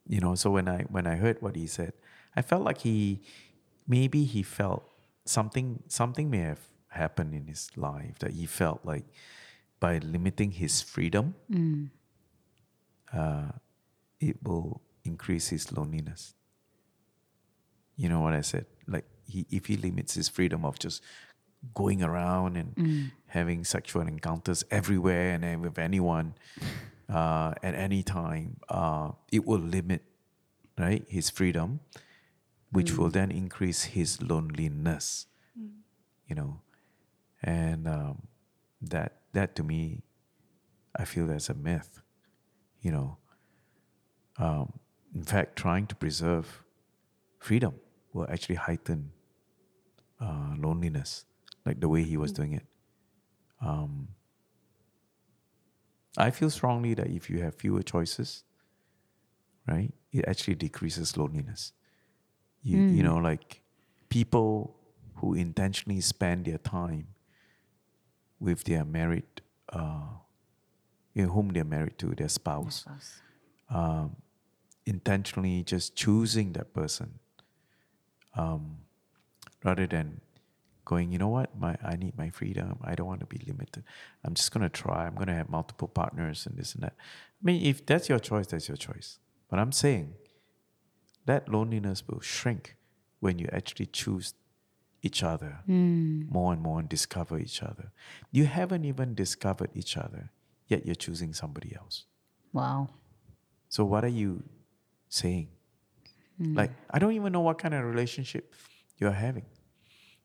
[0.07, 1.93] you know, so when I when I heard what he said,
[2.37, 3.21] I felt like he
[3.87, 4.85] maybe he felt
[5.25, 9.05] something something may have happened in his life that he felt like
[9.81, 11.35] by limiting his freedom
[13.13, 13.51] uh,
[14.21, 16.35] it will increase his loneliness.
[17.97, 18.67] You know what I said?
[18.87, 21.03] Like he, if he limits his freedom of just
[21.75, 22.75] going around and
[23.27, 26.35] having sexual encounters everywhere and with anyone
[27.09, 30.03] uh, at any time, uh, it will limit
[30.79, 31.81] right his freedom,
[32.75, 35.27] which will then increase his loneliness.
[36.29, 36.61] You know,
[37.43, 38.29] and um,
[38.81, 40.03] that that to me,
[40.97, 42.01] I feel that's a myth.
[42.81, 43.19] You know,
[44.39, 44.73] um,
[45.15, 46.65] in fact, trying to preserve
[47.39, 47.75] freedom
[48.13, 49.13] will actually heighten
[50.21, 51.25] uh, loneliness,
[51.67, 52.67] like the way he was doing it.
[53.61, 54.09] Um,
[56.17, 58.45] I feel strongly that if you have fewer choices,
[59.67, 61.73] right, it actually decreases loneliness.
[62.65, 63.61] You, you know, like
[64.09, 64.75] people
[65.17, 67.09] who intentionally spend their time
[68.41, 70.01] with their married, uh,
[71.15, 72.85] you know, whom they're married to, their spouse,
[73.71, 74.17] um,
[74.87, 77.19] intentionally just choosing that person
[78.37, 78.79] um,
[79.65, 80.21] rather than
[80.85, 82.79] going, you know what, my I need my freedom.
[82.83, 83.85] I don't want to be limited.
[84.25, 85.07] I'm just gonna try.
[85.07, 86.95] I'm gonna have multiple partners and this and that.
[86.99, 89.19] I mean, if that's your choice, that's your choice.
[89.49, 90.15] But I'm saying
[91.27, 92.77] that loneliness will shrink
[93.21, 94.35] when you actually choose
[95.03, 95.59] each other
[96.31, 97.93] more and more and discover each other.
[98.31, 100.31] You haven't even discovered each other,
[100.67, 102.07] yet you're choosing somebody else.
[102.53, 102.89] Wow.
[103.69, 104.43] So what are you
[105.09, 105.49] saying?
[106.39, 108.55] Like I don't even know what kind of relationship
[108.99, 109.45] you're having.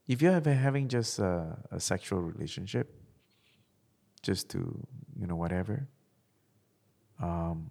[0.07, 2.99] If you're having having just a, a sexual relationship,
[4.23, 4.59] just to
[5.19, 5.87] you know whatever.
[7.21, 7.69] Um,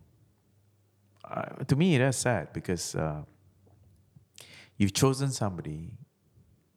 [1.30, 3.22] uh, to me that's sad because uh,
[4.76, 5.92] you've chosen somebody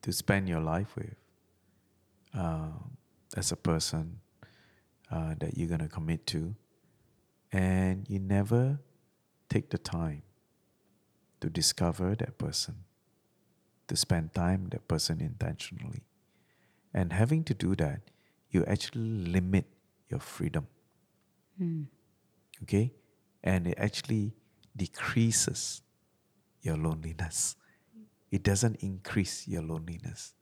[0.01, 1.15] to spend your life with
[2.33, 2.69] uh,
[3.35, 4.19] as a person
[5.11, 6.55] uh, that you're gonna commit to,
[7.51, 8.79] and you never
[9.49, 10.23] take the time
[11.41, 12.75] to discover that person,
[13.87, 16.03] to spend time with that person intentionally.
[16.93, 18.01] And having to do that,
[18.49, 19.65] you actually limit
[20.09, 20.67] your freedom.
[22.63, 22.93] Okay?
[23.43, 24.33] And it actually
[24.75, 25.81] decreases
[26.61, 27.55] your loneliness.
[28.31, 30.33] It doesn't increase your loneliness.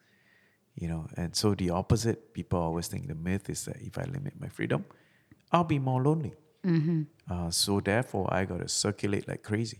[0.75, 4.03] You know, and so the opposite, people always think the myth is that if I
[4.03, 4.85] limit my freedom,
[5.51, 6.33] I'll be more lonely.
[7.29, 9.79] Uh, so therefore, I got to circulate like crazy,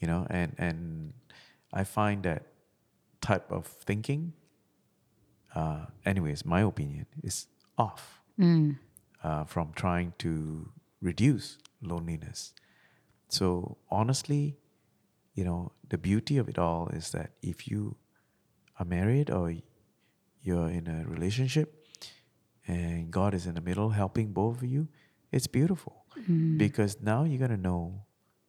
[0.00, 1.12] you know, and and
[1.72, 2.46] I find that
[3.20, 4.32] type of thinking,
[5.54, 8.22] uh, anyways, my opinion is off
[9.22, 10.70] uh, from trying to
[11.02, 12.52] reduce loneliness.
[13.30, 14.58] So honestly,
[15.34, 17.96] you know, the beauty of it all is that if you
[18.78, 19.54] are married or
[20.42, 21.86] you're in a relationship
[22.66, 24.88] and God is in the middle helping both of you,
[25.30, 26.58] it's beautiful mm-hmm.
[26.58, 28.02] because now you're going to know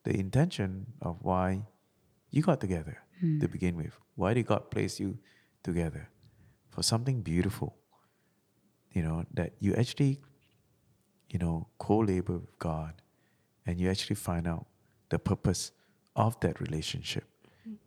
[0.04, 1.62] the intention of why
[2.30, 3.40] you got together mm.
[3.40, 3.96] to begin with.
[4.16, 5.18] Why did God place you
[5.62, 6.08] together?
[6.70, 7.76] For something beautiful,
[8.92, 10.20] you know, that you actually,
[11.28, 12.94] you know, co labor with God
[13.64, 14.66] and you actually find out
[15.12, 15.72] the purpose
[16.16, 17.24] of that relationship,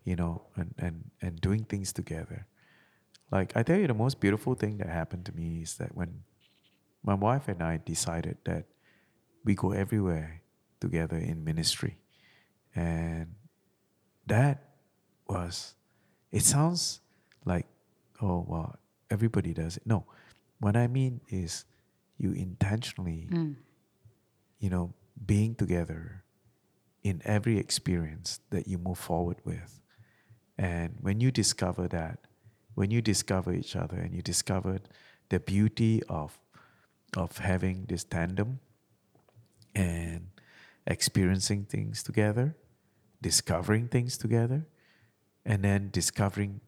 [0.04, 2.48] you know, and, and, and doing things together.
[3.32, 6.24] Like, I tell you, the most beautiful thing that happened to me is that when
[7.04, 8.66] my wife and I decided that
[9.46, 10.42] we go everywhere
[10.80, 11.98] together in ministry.
[12.76, 13.36] And
[14.26, 14.64] that
[15.28, 15.76] was,
[16.32, 17.00] it sounds
[17.46, 17.68] like,
[18.22, 18.76] oh, well,
[19.10, 19.84] everybody does it.
[19.86, 20.06] No,
[20.60, 21.66] what I mean is
[22.18, 23.56] you intentionally, mm.
[24.60, 24.94] you know,
[25.26, 26.25] being together
[27.06, 29.80] in every experience that you move forward with.
[30.58, 32.18] And when you discover that,
[32.74, 34.80] when you discover each other and you discover
[35.30, 36.40] the beauty of
[37.16, 38.60] of having this tandem
[39.76, 40.30] and
[40.88, 42.56] experiencing things together,
[43.22, 44.66] discovering things together,
[45.46, 46.60] and then discovering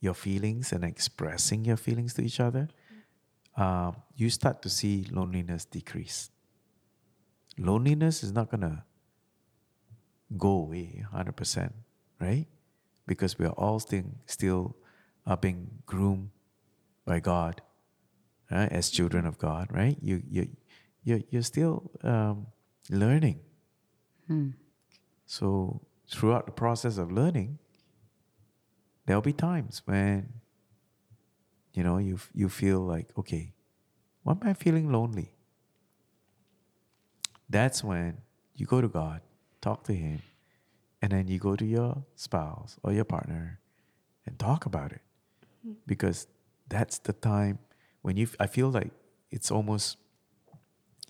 [0.00, 2.68] your feelings and expressing your feelings to each other,
[3.56, 6.30] uh, you start to see loneliness decrease.
[7.58, 8.84] Loneliness is not going to
[10.36, 11.72] go away 100%,
[12.20, 12.46] right?
[13.06, 14.76] Because we are all still, still
[15.26, 16.30] are being groomed
[17.04, 17.60] by God
[18.50, 18.70] right?
[18.70, 19.96] as children of God, right?
[20.00, 20.48] You, you,
[21.04, 22.46] you're, you're still um,
[22.90, 23.40] learning.
[25.26, 27.58] So throughout the process of learning,
[29.06, 30.28] there'll be times when
[31.74, 33.52] you know you you feel like okay,
[34.22, 35.32] why am I feeling lonely?
[37.48, 38.18] That's when
[38.54, 39.20] you go to God,
[39.66, 40.22] talk to Him,
[41.02, 43.60] and then you go to your spouse or your partner
[44.24, 45.02] and talk about it,
[45.86, 46.26] because
[46.68, 47.58] that's the time
[48.02, 48.28] when you.
[48.38, 48.92] I feel like
[49.30, 49.98] it's almost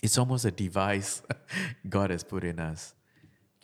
[0.01, 1.21] it's almost a device
[1.89, 2.93] God has put in us.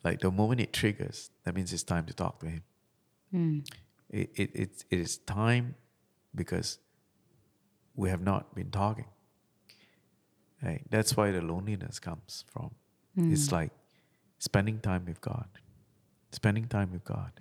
[0.02, 2.62] Like the moment it triggers, that means it's time to talk to Him.
[3.30, 3.58] Hmm.
[4.10, 5.74] It, it, it, it is time
[6.34, 6.78] because
[7.96, 9.06] we have not been talking.
[10.62, 10.82] Right?
[10.90, 12.70] That's why the loneliness comes from.
[13.16, 13.54] It's hmm.
[13.54, 13.72] like
[14.44, 15.48] spending time with God,
[16.30, 17.32] spending time with God.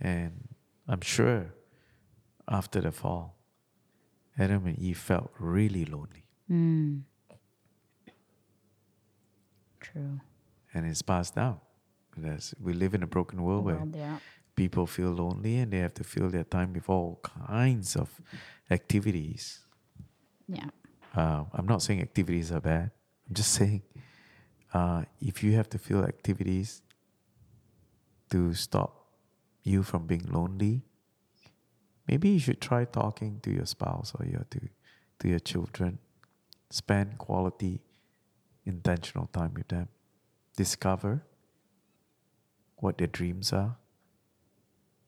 [0.00, 0.48] And
[0.88, 1.54] I'm sure
[2.48, 3.36] after the fall,
[4.38, 6.24] Adam and Eve felt really lonely.
[9.80, 10.20] True.
[10.72, 11.60] and it's passed down.
[12.16, 14.18] That's, we live in a broken world where yeah.
[14.56, 18.08] people feel lonely and they have to fill their time with all kinds of
[18.70, 19.60] activities.
[20.48, 20.70] Yeah.
[21.14, 22.90] Uh, I'm not saying activities are bad.
[23.28, 23.82] I'm just saying
[24.74, 26.82] uh, if you have to fill activities
[28.30, 29.06] to stop
[29.62, 30.82] you from being lonely,
[32.08, 34.60] maybe you should try talking to your spouse or your to
[35.20, 35.98] to your children.
[36.70, 37.80] Spend quality,
[38.66, 39.88] intentional time with them.
[40.56, 41.22] Discover
[42.76, 43.76] what their dreams are.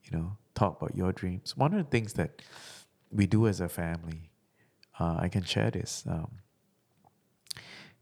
[0.03, 1.57] You know, talk about your dreams.
[1.57, 2.41] One of the things that
[3.11, 4.31] we do as a family,
[4.97, 6.31] uh, I can share this, um,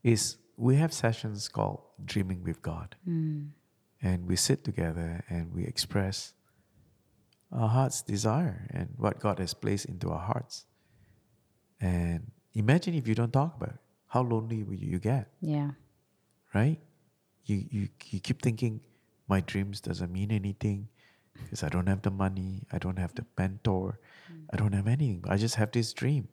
[0.04, 2.96] is we have sessions called Dreaming with God.
[3.06, 3.48] Hmm.
[4.02, 6.34] And we sit together and we express
[7.52, 10.66] our heart's desire and what God has placed into our hearts.
[11.80, 15.30] And imagine if you don't talk about it, how lonely will you get?
[15.42, 15.72] Yeah.
[16.54, 16.80] right?
[17.46, 18.82] You, you, you keep thinking,
[19.28, 20.88] my dreams doesn't mean anything
[21.44, 24.00] because I don't have the money, I don't have the mentor,
[24.54, 25.24] I don't have anything.
[25.28, 26.30] I just have this dream.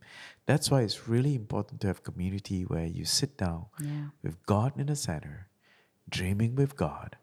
[0.46, 4.08] That's why it's really important to have community where you sit down Yeah.
[4.22, 5.48] with God in the center,
[6.08, 7.16] dreaming with God,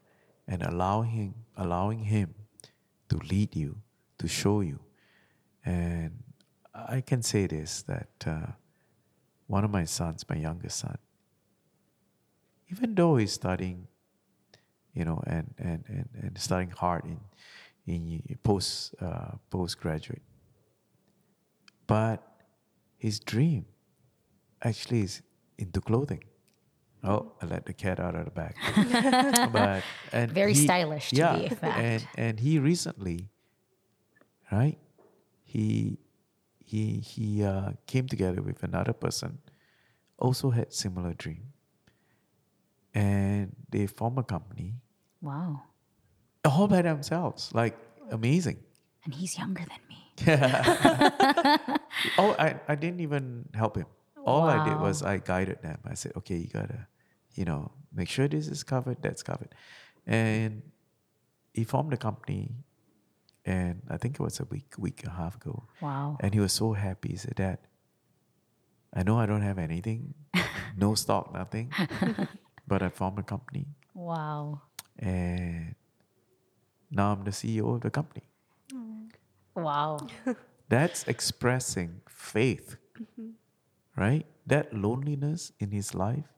[0.46, 2.34] and allowing him, allowing Him
[3.08, 3.76] to lead you,
[4.18, 4.80] to show you.
[5.64, 6.22] And
[6.74, 8.52] I can say this that uh,
[9.46, 10.98] one of my sons, my youngest son,
[12.70, 13.86] even though he's studying,
[14.94, 17.20] you know, and and and, and studying hard in
[17.86, 20.22] in post uh, postgraduate,
[21.90, 22.18] but
[23.06, 23.64] his dream
[24.62, 25.22] actually is
[25.58, 26.22] into clothing.
[27.02, 28.54] Oh, I let the cat out of the bag.
[29.52, 31.34] but and Very he- stylish to yeah,
[31.86, 33.30] and and he recently,
[34.52, 34.78] right?
[35.42, 35.98] He
[36.72, 39.38] he he uh, came together with another person,
[40.18, 41.44] also had similar dream,
[42.94, 44.74] and they form a company
[45.22, 45.62] Wow.
[46.44, 47.50] all by themselves.
[47.54, 47.76] Like
[48.10, 48.58] amazing.
[49.04, 49.98] And he's younger than me.
[52.18, 53.86] Oh, I, I didn't even help him.
[54.24, 55.78] All I did was I guided them.
[55.84, 56.86] I said, okay, you gotta,
[57.34, 59.54] you know, make sure this is covered, that's covered.
[60.06, 60.62] And
[61.54, 62.52] he formed a company
[63.44, 65.64] and I think it was a week, week and a half ago.
[65.80, 66.18] Wow.
[66.20, 67.10] And he was so happy.
[67.10, 67.58] He said, Dad,
[68.94, 70.14] I know I don't have anything,
[70.76, 71.72] no stock, nothing,
[72.66, 74.60] but I formed a company Wow.
[74.98, 75.74] and
[76.90, 78.24] now I'm the CEO of the company.
[79.54, 79.98] Wow.
[80.70, 83.30] That's expressing faith, mm-hmm.
[83.96, 84.24] right?
[84.46, 86.30] That loneliness in his life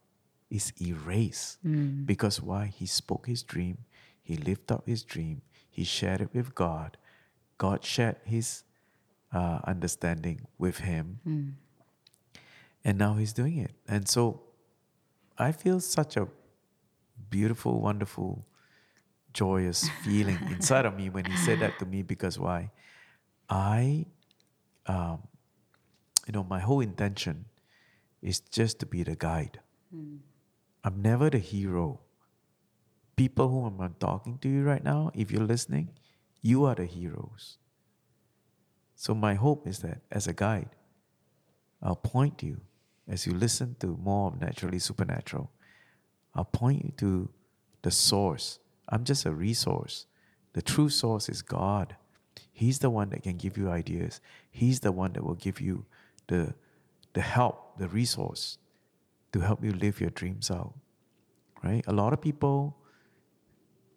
[0.50, 2.06] is erased mm.
[2.06, 2.66] because why?
[2.66, 3.84] He spoke his dream,
[4.22, 6.96] he lived up his dream, he shared it with God.
[7.58, 8.64] God shared his
[9.32, 11.52] uh, understanding with him, mm.
[12.84, 13.72] and now he's doing it.
[13.86, 14.42] And so
[15.38, 16.26] I feel such a
[17.28, 18.46] beautiful, wonderful,
[19.34, 22.70] joyous feeling inside of me when he said that to me because why?
[23.48, 24.06] I,
[24.86, 25.22] um,
[26.26, 27.46] you know, my whole intention
[28.20, 29.60] is just to be the guide.
[30.84, 32.00] I'm never the hero.
[33.16, 35.90] People whom I'm talking to you right now, if you're listening,
[36.40, 37.58] you are the heroes.
[38.96, 40.70] So my hope is that as a guide,
[41.82, 42.60] I'll point you
[43.08, 45.50] as you listen to more of naturally supernatural.
[46.34, 47.30] I'll point you to
[47.82, 48.60] the source.
[48.88, 50.06] I'm just a resource.
[50.52, 51.96] The true source is God.
[52.52, 54.20] He's the one that can give you ideas.
[54.50, 55.84] He's the one that will give you
[56.28, 56.54] the,
[57.12, 58.58] the help, the resource
[59.32, 60.74] to help you live your dreams out.
[61.62, 61.84] Right?
[61.86, 62.76] A lot of people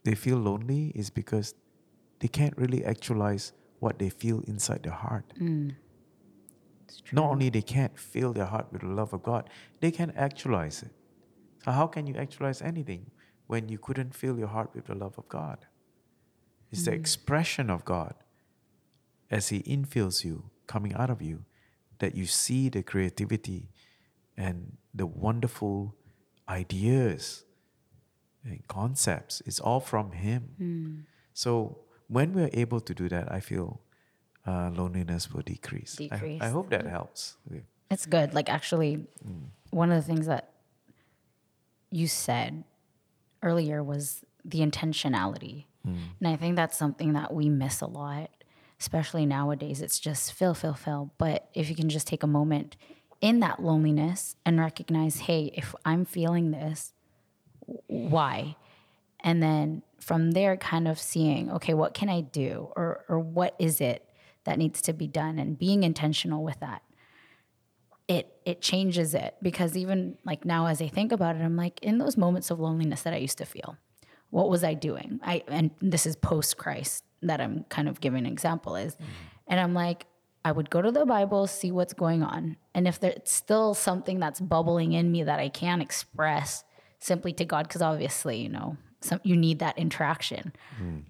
[0.03, 1.55] they feel lonely is because
[2.19, 5.25] they can't really actualize what they feel inside their heart.
[5.39, 5.75] Mm.
[6.85, 7.15] It's true.
[7.15, 10.83] Not only they can't fill their heart with the love of God, they can actualize
[10.83, 10.91] it.
[11.63, 13.09] So how can you actualize anything
[13.47, 15.65] when you couldn't fill your heart with the love of God?
[16.71, 16.99] It's the mm.
[16.99, 18.13] expression of God
[19.29, 21.45] as He infills you, coming out of you,
[21.99, 23.69] that you see the creativity
[24.37, 25.95] and the wonderful
[26.47, 27.43] ideas
[28.43, 29.41] and concepts.
[29.45, 30.49] It's all from Him.
[30.57, 30.95] Hmm.
[31.33, 33.81] So when we're able to do that, I feel
[34.45, 35.99] uh, loneliness will decrease.
[35.99, 37.37] I- I, hope that helps.
[37.89, 38.33] It's good.
[38.33, 39.45] Like actually, hmm.
[39.71, 40.51] one of the things that
[41.91, 42.63] you said
[43.41, 45.95] earlier was the intentionality, hmm.
[46.19, 48.29] and I think that's something that we miss a lot,
[48.79, 49.81] especially nowadays.
[49.81, 51.11] It's just fill, fill, fill.
[51.17, 52.75] But if you can just take a moment
[53.21, 56.93] in that loneliness and recognize, hey, if I'm feeling this,
[57.87, 58.55] why?
[59.21, 63.55] And then from there, kind of seeing, okay, what can I do, or or what
[63.57, 64.07] is it
[64.43, 66.83] that needs to be done, and being intentional with that
[68.07, 71.79] it it changes it because even like now as I think about it, I'm like
[71.81, 73.77] in those moments of loneliness that I used to feel,
[74.29, 75.19] what was I doing?
[75.23, 79.03] I and this is post Christ that I'm kind of giving an example is, mm-hmm.
[79.47, 80.05] and I'm like
[80.43, 84.19] I would go to the Bible, see what's going on, and if there's still something
[84.19, 86.63] that's bubbling in me that I can't express
[86.99, 90.53] simply to God, because obviously you know some, you need that interaction.
[90.81, 91.03] Mm.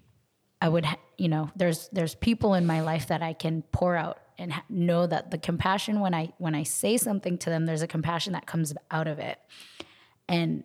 [0.60, 0.86] I would,
[1.18, 4.64] you know, there's there's people in my life that I can pour out and ha-
[4.68, 8.32] know that the compassion when I when I say something to them, there's a compassion
[8.32, 9.38] that comes out of it,
[10.28, 10.64] and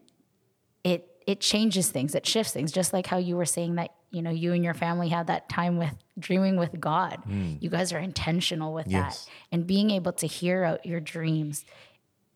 [0.83, 2.71] it it changes things, it shifts things.
[2.71, 5.47] Just like how you were saying that, you know, you and your family had that
[5.49, 7.17] time with dreaming with God.
[7.27, 7.61] Mm.
[7.61, 9.25] You guys are intentional with Yes.
[9.25, 11.65] that, and being able to hear out your dreams.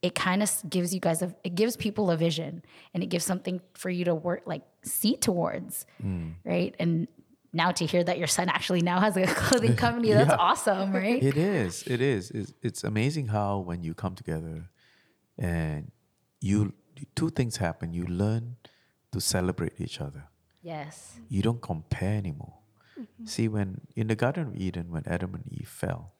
[0.02, 2.64] It kind of gives you guys a, it gives people a vision
[2.94, 6.34] and it gives something for you to work like see towards, mm.
[6.44, 6.76] right?
[6.80, 7.08] And
[7.52, 10.36] now to hear that your son actually now has a clothing company, that's Yeah.
[10.36, 11.24] awesome, right?
[11.24, 11.84] It is.
[11.88, 12.30] It is.
[12.32, 14.70] It's, it's amazing how when you come together
[15.40, 15.92] and
[16.40, 16.74] you
[17.16, 17.92] two things happen.
[17.92, 18.58] You learn
[19.12, 20.26] to celebrate each other.
[20.66, 21.20] Yes.
[21.30, 22.54] You don't compare anymore.
[23.00, 23.26] Mm-hmm.
[23.26, 26.14] See, when in the Garden of Eden, when Adam and Eve fell,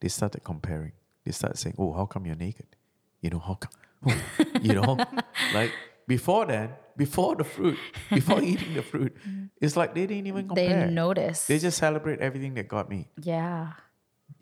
[0.00, 0.92] they started comparing.
[1.24, 2.76] They started saying, "Oh, how come you're naked?
[3.20, 3.72] You know how come?
[4.06, 4.16] oh,"
[4.60, 4.96] you know,
[5.54, 5.72] like
[6.06, 7.78] before then, before the fruit,
[8.10, 9.16] before eating the fruit,
[9.60, 10.68] it's like they didn't even compare.
[10.68, 10.90] They compare.
[10.90, 11.46] notice.
[11.46, 13.72] They just celebrate everything that God made yeah.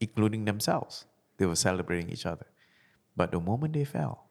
[0.00, 1.04] including themselves.
[1.36, 2.46] They were celebrating each other.
[3.14, 4.30] But the moment they fell,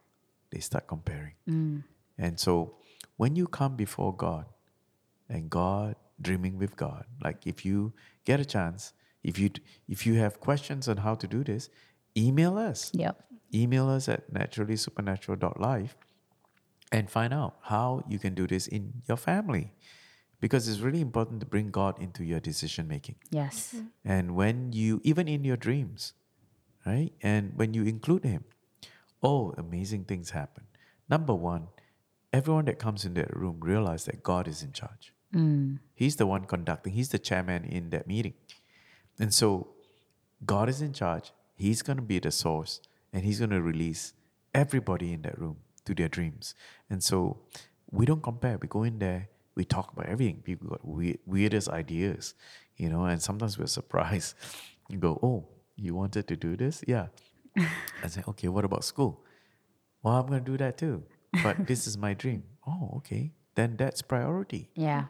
[0.51, 1.35] they start comparing.
[1.49, 1.83] Mm.
[2.17, 2.75] And so
[3.17, 4.45] when you come before God
[5.29, 7.93] and God dreaming with God, like if you
[8.25, 9.49] get a chance, if you
[9.87, 11.69] if you have questions on how to do this,
[12.15, 12.91] email us.
[12.93, 13.23] Yep.
[13.53, 15.95] Email us at naturallysupernatural.life
[16.91, 19.73] and find out how you can do this in your family.
[20.39, 23.15] Because it's really important to bring God into your decision making.
[23.31, 23.73] Yes.
[23.75, 23.87] Mm-hmm.
[24.05, 26.13] And when you, even in your dreams,
[26.85, 27.11] right?
[27.23, 28.43] And when you include Him,
[29.23, 30.65] oh, amazing things happen.
[31.09, 31.69] Number one,
[32.31, 35.11] everyone that comes in that room realize that God is in charge.
[35.33, 35.79] Mm.
[35.93, 38.33] He's the one conducting, He's the chairman in that meeting.
[39.19, 39.69] And so
[40.45, 41.31] God is in charge.
[41.55, 44.13] He's going to be the source and He's going to release
[44.53, 46.55] everybody in that room to their dreams.
[46.89, 47.39] And so
[47.91, 48.57] we don't compare.
[48.61, 50.41] We go in there, we talk about everything.
[50.43, 52.35] People got weird, weirdest ideas,
[52.75, 54.35] you know, and sometimes we're surprised.
[54.89, 56.81] You go, oh, you wanted to do this?
[56.87, 57.07] Yeah.
[57.57, 59.21] I say, okay, what about school?
[60.01, 61.03] Well, I'm going to do that too.
[61.43, 62.43] But this is my dream.
[62.65, 63.33] Oh, okay.
[63.57, 64.69] Then that's priority.
[64.75, 65.05] Yeah.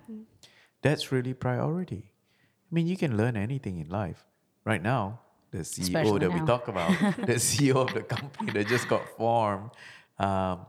[0.81, 2.03] That's really priority.
[2.67, 4.23] I mean, you can learn anything in life.
[4.63, 5.19] Right now,
[5.51, 6.91] the CEO Especially that we talk about,
[7.31, 9.71] the CEO of the company that just got formed,
[10.17, 10.65] um,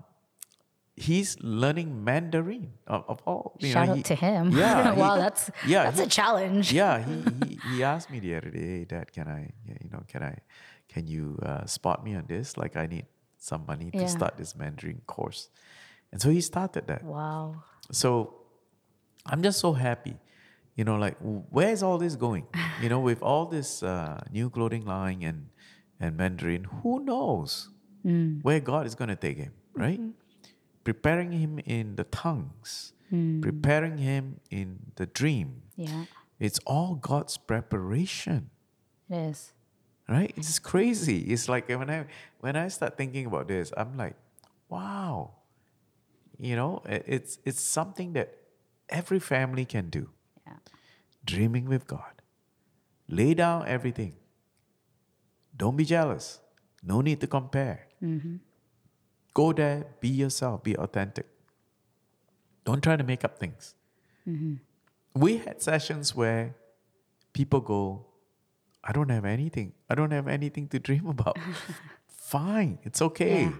[0.97, 3.55] he's learning Mandarin of, of all.
[3.61, 4.51] You Shout know, out he- to him.
[4.51, 6.73] Yeah, he- wow, that's yeah, that's he- a challenge.
[6.73, 7.15] yeah, he,
[7.49, 10.35] he he asked me the other day, hey, Dad, can I, you know, can I,
[10.89, 12.57] can you uh, spot me on this?
[12.57, 13.07] Like, I need
[13.39, 15.49] some money to start this Mandarin course,
[16.13, 17.05] and so he started that.
[17.05, 17.63] Wow.
[17.93, 18.35] So
[19.27, 20.17] I'm just so happy.
[20.75, 22.47] You know, like where's all this going?
[22.81, 25.49] You know, with all this uh, new clothing line and
[25.99, 27.71] and Mandarin, who knows
[28.03, 28.39] hmm.
[28.43, 29.81] where God is going to take him, mm-hmm.
[29.81, 30.01] right?
[30.85, 33.41] Preparing him in the tongues, hmm.
[33.41, 35.63] preparing him in the dream.
[35.77, 36.05] Yeah.
[36.39, 38.51] It's all God's preparation
[39.11, 39.53] It is.
[40.09, 42.07] right it's crazy it's like when i
[42.41, 44.15] when i start thinking about this i'm like
[44.69, 45.38] wow
[46.39, 48.35] you know it's it's something that
[48.89, 50.11] every family can do.
[50.47, 50.55] Yeah.
[51.25, 52.23] dreaming with god.
[53.09, 54.15] Lay down everything.
[55.57, 56.41] Don't be jealous.
[56.83, 57.89] No need to compare.
[58.03, 58.37] Mm-hmm.
[59.35, 61.27] Go there be yourself be authentic.
[62.65, 63.75] Don't try to make up things.
[64.29, 64.55] Mm-hmm.
[65.15, 66.55] We had sessions where
[67.33, 68.09] people go
[68.85, 69.73] i don't have anything.
[69.91, 71.39] I don't have anything to dream about.
[72.09, 72.79] Fine.
[72.85, 73.43] It's okay.
[73.43, 73.53] Yeah.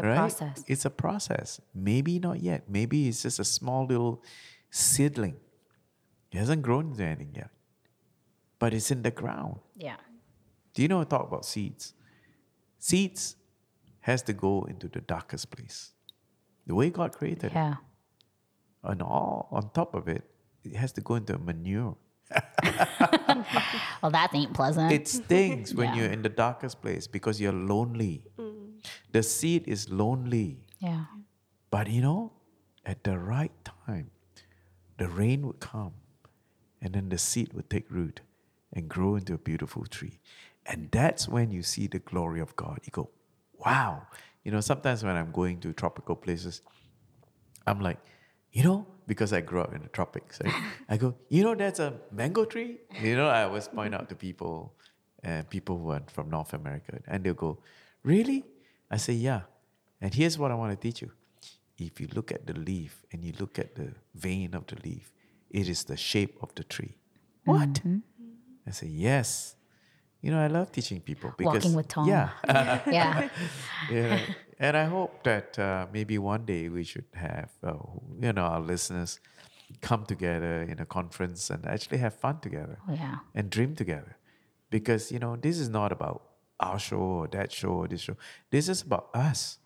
[0.00, 0.64] It's a right process.
[0.66, 4.22] it's a process maybe not yet maybe it's just a small little
[4.70, 5.36] seedling
[6.32, 7.50] it hasn't grown into anything yet
[8.58, 9.96] but it's in the ground Yeah.
[10.74, 11.92] do you know I talk about seeds
[12.78, 13.36] seeds
[14.00, 15.92] has to go into the darkest place
[16.66, 17.74] the way god created it Yeah.
[18.84, 20.24] and all on top of it
[20.64, 21.96] it has to go into manure
[24.02, 24.92] Well, that ain't pleasant.
[24.92, 25.96] It stings when Yeah.
[25.96, 28.24] you're in the darkest place because you're lonely.
[28.38, 28.49] Mm.
[29.12, 30.58] The seed is lonely.
[30.78, 31.04] yeah.
[31.70, 32.32] But you know,
[32.84, 33.52] at the right
[33.86, 34.10] time,
[34.98, 35.92] the rain would come
[36.82, 38.20] and then the seed would take root
[38.72, 40.18] and grow into a beautiful tree.
[40.66, 42.80] And that's when you see the glory of God.
[42.84, 43.10] You go,
[43.64, 44.06] wow.
[44.44, 46.62] You know, sometimes when I'm going to tropical places,
[47.66, 47.98] I'm like,
[48.52, 50.54] you know, because I grew up in the tropics, right?
[50.88, 52.78] I go, you know, that's a mango tree.
[53.00, 54.74] You know, I always point out to people,
[55.22, 57.58] and people who are from North America, and they'll go,
[58.02, 58.44] Really?
[58.90, 59.42] I say, Yeah.
[60.00, 61.10] And here's what I want to teach you.
[61.78, 65.12] If you look at the leaf and you look at the vein of the leaf,
[65.50, 66.96] it is the shape of the tree.
[67.44, 67.80] What?
[68.66, 69.56] I say, Yes.
[70.22, 72.06] You know, I love teaching people because Walking with Tom.
[72.06, 73.28] Yeah, yeah.
[73.90, 74.20] yeah.
[74.58, 77.72] And I hope that uh, maybe one day we should have, uh,
[78.20, 79.18] you know, our listeners
[79.80, 83.20] come together in a conference and actually have fun together Oh, yeah.
[83.34, 84.18] and dream together.
[84.68, 86.22] Because, you know, this is not about
[86.60, 88.16] our show or that show or this show.
[88.50, 89.58] This is about us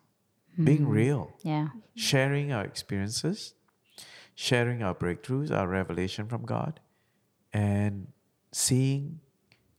[0.63, 1.69] being real, Yeah.
[1.97, 3.55] sharing our experiences,
[4.35, 6.81] sharing our breakthroughs, our revelation from God,
[7.53, 8.09] and
[8.53, 9.21] seeing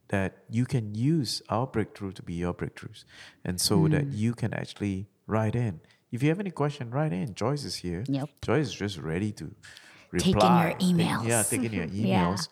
[0.09, 3.05] that you can use our breakthrough to be your breakthroughs.
[3.43, 5.80] And so that you can actually write in.
[6.11, 7.34] If you have any question, write in.
[7.34, 8.03] Joyce is here.
[8.07, 8.30] Yep.
[8.41, 9.55] Joyce is just ready to
[10.11, 10.76] reply.
[10.80, 11.28] Take in your Take- emails.
[11.28, 12.28] yeah, take in your Yeah.
[12.28, 12.47] emails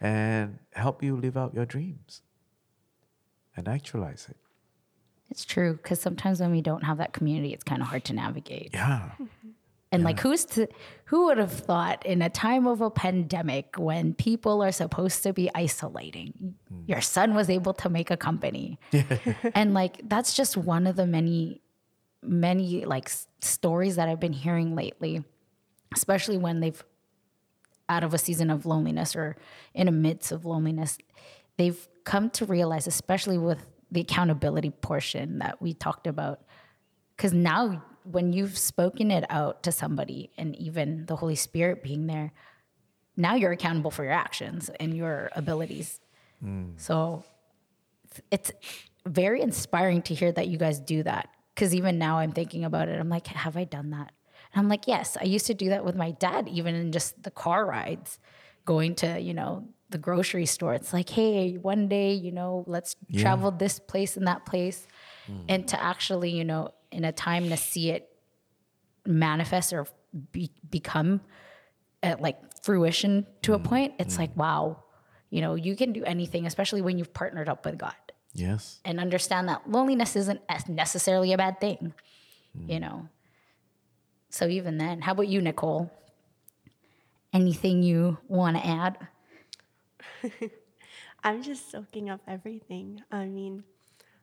[0.00, 2.22] and help you live out your dreams
[3.56, 4.36] and actualize it.
[5.30, 8.12] It's true because sometimes when we don't have that community, it's kind of hard to
[8.12, 8.70] navigate.
[8.72, 9.10] Yeah.
[9.14, 9.48] Mm-hmm.
[9.92, 10.66] And like, who's to,
[11.06, 15.32] who would have thought in a time of a pandemic when people are supposed to
[15.32, 16.88] be isolating, mm.
[16.88, 18.78] your son was able to make a company,
[19.54, 21.62] and like that's just one of the many,
[22.20, 25.24] many like s- stories that I've been hearing lately,
[25.94, 26.82] especially when they've
[27.88, 29.36] out of a season of loneliness or
[29.72, 30.98] in a midst of loneliness,
[31.56, 36.40] they've come to realize, especially with the accountability portion that we talked about,
[37.16, 42.06] because now when you've spoken it out to somebody and even the Holy Spirit being
[42.06, 42.32] there,
[43.16, 46.00] now you're accountable for your actions and your abilities.
[46.44, 46.72] Mm.
[46.76, 47.24] So
[48.30, 48.52] it's
[49.06, 51.28] very inspiring to hear that you guys do that.
[51.54, 54.12] Because even now I'm thinking about it, I'm like, have I done that?
[54.52, 57.22] And I'm like, yes, I used to do that with my dad, even in just
[57.22, 58.18] the car rides,
[58.66, 59.66] going to, you know,
[59.96, 60.74] the grocery store.
[60.74, 64.86] It's like, hey, one day, you know, let's travel this place and that place.
[65.26, 65.38] Hmm.
[65.48, 68.10] And to actually, you know, in a time to see it
[69.06, 69.86] manifest or
[70.32, 71.22] be, become
[72.02, 73.64] at like fruition to a hmm.
[73.64, 74.22] point, it's hmm.
[74.22, 74.84] like, wow,
[75.30, 77.94] you know, you can do anything, especially when you've partnered up with God
[78.34, 78.80] Yes.
[78.84, 81.94] and understand that loneliness isn't necessarily a bad thing,
[82.68, 83.08] you know.
[84.28, 85.90] So even then, how about you, Nicole?
[87.32, 89.08] Anything you want to add?
[91.24, 93.02] I'm just soaking up everything.
[93.10, 93.64] I mean,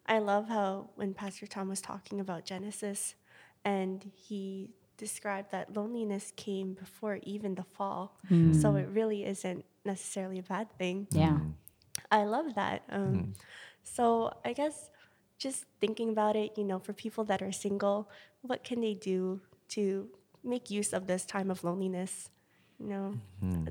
[0.06, 3.16] I love how when Pastor Tom was talking about Genesis
[3.66, 8.18] and he described that loneliness came before even the fall.
[8.30, 8.82] So mm.
[8.82, 11.08] it really isn't necessarily a bad thing.
[11.12, 11.32] Yeah.
[11.32, 11.54] Mm.
[12.12, 12.84] I love that.
[12.90, 13.34] Um, mm.
[13.84, 14.90] So I guess
[15.38, 18.10] just thinking about it, you know, for people that are single,
[18.42, 20.08] what can they do to
[20.44, 22.30] make use of this time of loneliness?
[22.80, 23.14] You know,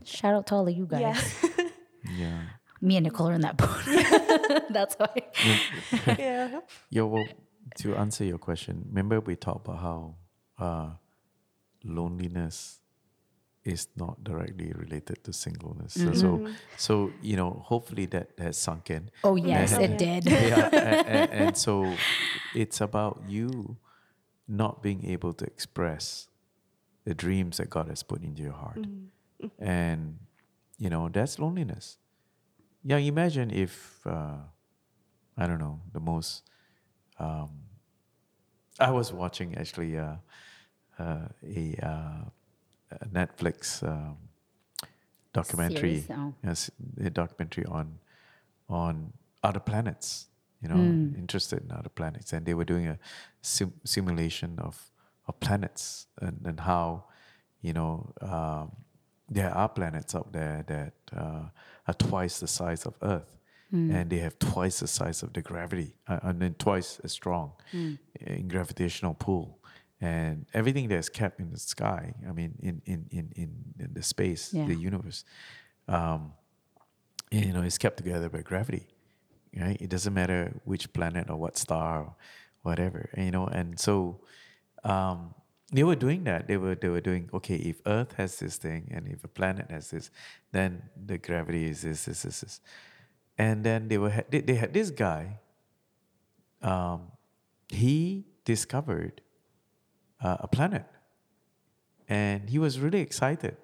[0.05, 1.01] Shout out to all of you guys.
[1.01, 1.67] yeah,
[2.17, 2.41] Yeah.
[2.81, 4.65] Me and Nicole are in that boat.
[4.71, 5.15] That's why.
[6.19, 6.61] yeah.
[6.91, 7.27] Yeah, well,
[7.79, 10.15] to answer your question, remember we talked about how
[10.59, 10.91] uh,
[11.85, 12.81] loneliness
[13.65, 15.95] is not directly related to singleness.
[15.95, 19.11] So- So, so you know, hopefully that has sunk in.
[19.23, 20.25] Oh, yes, And- it did.
[20.27, 21.95] yeah, and, and, and so
[22.55, 23.77] it's about you
[24.49, 26.29] not being able to express
[27.05, 28.85] the dreams that God has put into your heart,
[29.59, 30.19] and
[30.79, 31.99] you know that's loneliness.
[32.85, 34.39] Yeah, imagine if uh,
[35.37, 36.43] I don't know the most.
[37.19, 37.51] Um,
[38.81, 40.17] I was watching actually uh,
[40.99, 42.25] uh, a, uh,
[43.01, 44.17] a Netflix um,
[45.33, 46.35] documentary, oh.
[46.45, 46.71] yes,
[47.01, 47.99] a documentary on
[48.69, 49.13] on
[49.43, 50.27] other planets.
[50.61, 51.15] You know, Hmm.
[51.19, 52.99] interested in other planets, and they were doing a
[53.43, 54.91] sim- simulation of
[55.27, 57.05] of planets and, and how
[57.61, 58.73] you know um,
[59.35, 61.45] there are planets out there that uh,
[61.89, 63.33] are twice the size of Earth,
[63.73, 67.53] and they have twice the size of the gravity, uh, and then twice as strong
[67.73, 69.47] in gravitational pull,
[70.01, 72.03] and everything that's kept in the sky.
[72.29, 73.51] I mean, in in in in,
[73.85, 74.67] in the space, Yeah.
[74.67, 75.25] the universe,
[75.89, 76.33] um,
[77.31, 78.87] you know, is kept together by gravity.
[79.57, 79.81] Right?
[79.81, 82.15] It doesn't matter which planet or what star, or
[82.63, 83.09] whatever.
[83.17, 84.21] You know, and so
[84.85, 85.35] um,
[85.73, 86.47] they were doing that.
[86.47, 87.57] They were they were doing okay.
[87.57, 90.11] If Earth has this thing, and if a planet has this,
[90.53, 92.61] then the gravity is this, this, this, this.
[93.39, 95.39] And then they were they, they had this guy.
[96.61, 97.11] Um,
[97.69, 99.23] he discovered
[100.21, 100.85] uh, a planet,
[102.07, 103.57] and he was really excited.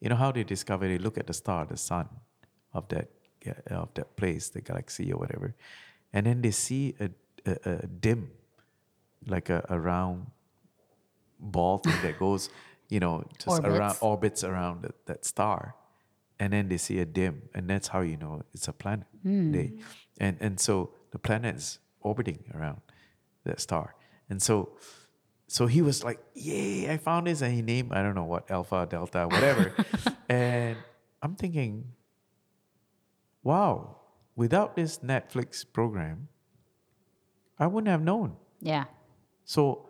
[0.00, 0.88] You know how they discovered?
[0.88, 2.08] They look at the star, the sun,
[2.74, 3.08] of that
[3.70, 5.54] of that place, the galaxy or whatever,
[6.12, 7.08] and then they see a
[7.46, 8.32] a, a dim,
[9.26, 10.26] like a, a round
[11.42, 12.48] ball thing that goes,
[12.88, 14.02] you know, just around Orbits.
[14.02, 15.74] orbits around that, that star,
[16.38, 19.06] and then they see a dim, and that's how you know it's a planet.
[19.22, 19.52] Hmm.
[19.52, 19.72] They,
[20.18, 22.80] and and so the planet is orbiting around
[23.44, 23.94] that star.
[24.30, 24.76] And so,
[25.46, 26.90] so he was like, "Yay!
[26.90, 29.74] I found this!" And he named I don't know what Alpha, Delta, whatever.
[30.28, 30.76] and
[31.22, 31.92] I'm thinking,
[33.42, 33.96] wow,
[34.34, 36.28] without this Netflix program,
[37.58, 38.36] I wouldn't have known.
[38.60, 38.84] Yeah.
[39.44, 39.88] So,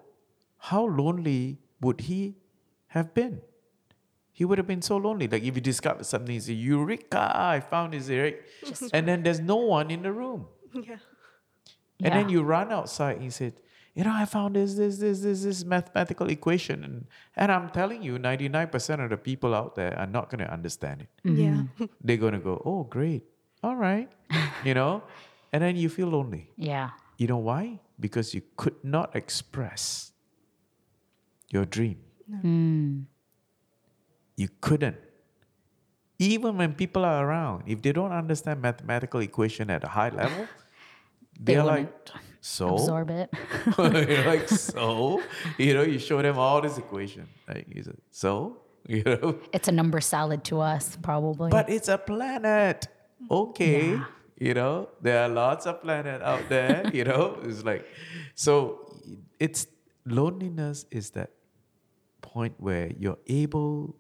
[0.70, 2.36] how lonely would he
[2.88, 3.40] have been?
[4.32, 5.26] He would have been so lonely.
[5.26, 8.40] Like if you discover something, you say, Eureka, I found this, right?
[8.92, 10.46] and then there's no one in the room.
[10.72, 10.98] Yeah.
[12.04, 13.54] And then you run outside and you said,
[13.94, 16.84] you know, I found this, this, this, this, this mathematical equation.
[16.84, 20.50] And, and I'm telling you, 99% of the people out there are not going to
[20.50, 21.08] understand it.
[21.28, 21.40] Mm-hmm.
[21.80, 21.86] Yeah.
[22.00, 23.24] They're going to go, oh, great.
[23.64, 24.08] All right.
[24.64, 25.02] you know?
[25.52, 26.50] And then you feel lonely.
[26.56, 26.90] Yeah.
[27.18, 27.80] You know why?
[27.98, 30.11] Because you could not express
[31.53, 31.98] your dream.
[32.44, 33.05] Mm.
[34.36, 34.96] You couldn't.
[36.18, 40.46] Even when people are around, if they don't understand mathematical equation at a high level,
[41.40, 41.90] They they're like,
[42.40, 43.30] so absorb it.
[43.78, 45.22] You're like so,
[45.59, 47.26] you know, you show them all this equation.
[47.48, 51.50] Like, you say, so, you know, it's a number salad to us, probably.
[51.50, 52.86] but it's a planet.
[53.30, 54.05] Okay, Yeah.
[54.38, 56.88] you know, there are lots of planet out there.
[56.92, 57.86] You know, it's like,
[58.34, 58.94] so
[59.40, 59.66] it's
[60.05, 61.30] loneliness is that
[62.33, 63.97] point where you're able,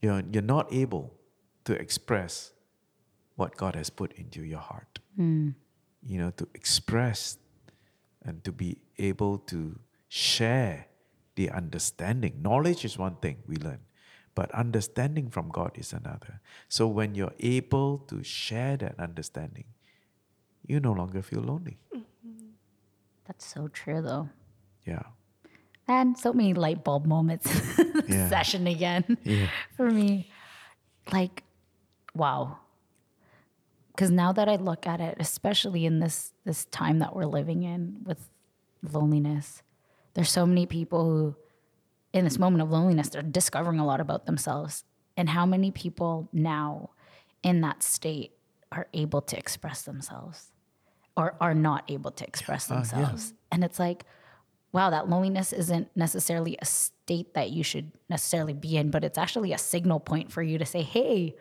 [0.00, 1.14] you're you're not able
[1.64, 2.52] to express
[3.36, 4.98] what God has put into your heart.
[5.16, 5.50] Hmm.
[6.12, 7.38] You know, to express
[8.24, 9.78] and to be able to
[10.08, 10.86] share
[11.36, 12.42] the understanding.
[12.42, 13.80] Knowledge is one thing we learn,
[14.34, 16.40] but understanding from God is another.
[16.68, 19.64] So when you're able to share that understanding,
[20.66, 21.78] you no longer feel lonely.
[23.26, 24.28] That's so true, though.
[24.84, 25.02] Yeah.
[25.92, 27.46] And so many light bulb moments
[28.08, 28.28] Yeah.
[28.30, 29.48] session again Yeah.
[29.76, 30.30] for me.
[31.12, 31.42] Like,
[32.14, 32.58] wow.
[33.88, 37.62] Because now that I look at it, especially in this this time that we're living
[37.62, 38.30] in with
[38.82, 39.62] loneliness,
[40.14, 41.36] there's so many people who,
[42.12, 44.84] in this moment of loneliness, they're discovering a lot about themselves.
[45.16, 46.90] And how many people now
[47.42, 48.32] in that state
[48.70, 50.52] are able to express themselves
[51.18, 52.80] or are not able to express Uh, yeah.
[52.80, 53.34] themselves?
[53.52, 54.06] And it's like,
[54.72, 59.18] wow, that loneliness isn't necessarily a state that you should necessarily be in, but it's
[59.18, 61.34] actually a signal point for you to say, hey,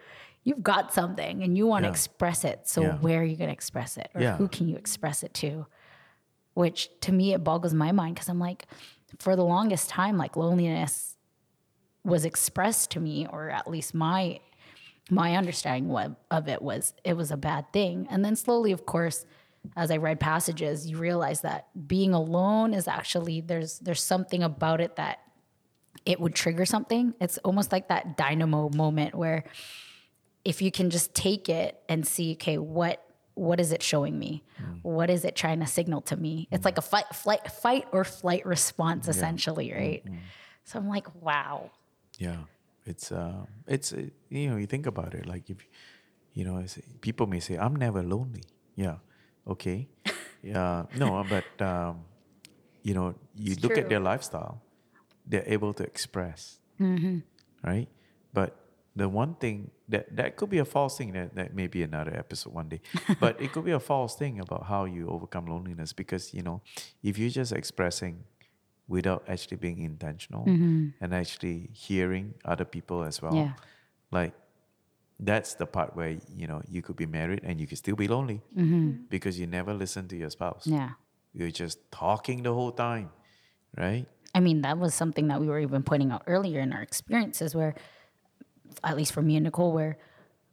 [0.44, 1.92] you've got something and you want to Yeah.
[1.92, 2.68] express it.
[2.68, 2.98] So Yeah.
[2.98, 4.10] where are you going to express it?
[4.14, 4.36] Or Yeah.
[4.38, 5.66] who can you express it to?
[6.56, 8.66] Which to me, it boggles my mind because I'm like,
[9.20, 11.16] for the longest time, like loneliness
[12.04, 14.40] was expressed to me, or at least my
[15.10, 15.92] my understanding
[16.30, 18.08] of it was it was a bad thing.
[18.10, 19.26] And then slowly, of course,
[19.76, 24.82] as I read passages, you realize that being alone is actually there's there's something about
[24.82, 25.20] it that
[26.06, 27.14] it would trigger something.
[27.22, 29.44] It's almost like that dynamo moment where
[30.44, 33.04] if you can just take it and see, okay, what
[33.36, 34.44] what is it showing me?
[34.82, 36.48] What is it trying to signal to me?
[36.52, 40.04] It's like a fight, flight, fight or flight response, essentially, right?
[40.66, 41.72] So I'm like, wow,
[42.20, 42.38] Yeah,
[42.86, 45.58] it's um, it's uh, you know you think about it like if
[46.34, 46.64] you know
[47.02, 48.44] people may say I'm never lonely.
[48.76, 48.98] Yeah,
[49.48, 49.88] okay,
[50.44, 52.06] yeah, no, uh, but um,
[52.84, 53.84] you know you It's look true.
[53.84, 54.62] at their lifestyle,
[55.26, 57.20] they're able to express, mm-hmm.
[57.64, 57.88] right?
[58.34, 58.56] But
[58.96, 62.16] the one thing that that could be a false thing that that may be another
[62.16, 62.82] episode one day,
[63.20, 66.62] but it could be a false thing about how you overcome loneliness because you know
[67.04, 68.24] if you're just expressing
[68.92, 70.90] without actually being intentional mm-hmm.
[71.00, 73.34] and actually hearing other people as well.
[73.34, 73.54] Yeah.
[74.12, 74.34] Like
[75.22, 78.08] that's the part where you know you could be married and you could still be
[78.08, 79.06] lonely mm-hmm.
[79.10, 80.66] because you never listen to your spouse.
[80.66, 80.92] yeah.
[81.34, 83.10] You're just talking the whole time,
[83.78, 84.06] right?
[84.36, 87.56] I mean, that was something that we were even pointing out earlier in our experiences
[87.56, 87.74] where,
[88.84, 89.98] at least for me and Nicole, where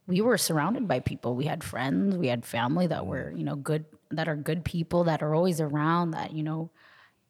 [0.07, 1.35] we were surrounded by people.
[1.35, 5.05] We had friends, we had family that were, you know, good, that are good people,
[5.05, 6.71] that are always around, that, you know,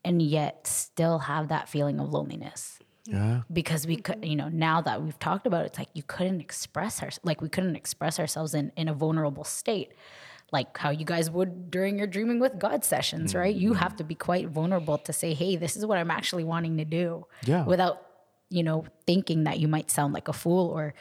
[0.04, 2.78] and yet still have that feeling of loneliness.
[3.08, 3.42] Yeah.
[3.50, 6.40] Because we could, you know, now that we've talked about it, it's like you couldn't
[6.42, 9.92] express our, like we couldn't express ourselves in, in a vulnerable state,
[10.52, 13.54] like how you guys would during your dreaming with God sessions, right?
[13.54, 16.76] You have to be quite vulnerable to say, hey, this is what I'm actually wanting
[16.76, 17.64] to do Yeah.
[17.64, 18.02] without,
[18.50, 20.92] you know, thinking that you might sound like a fool or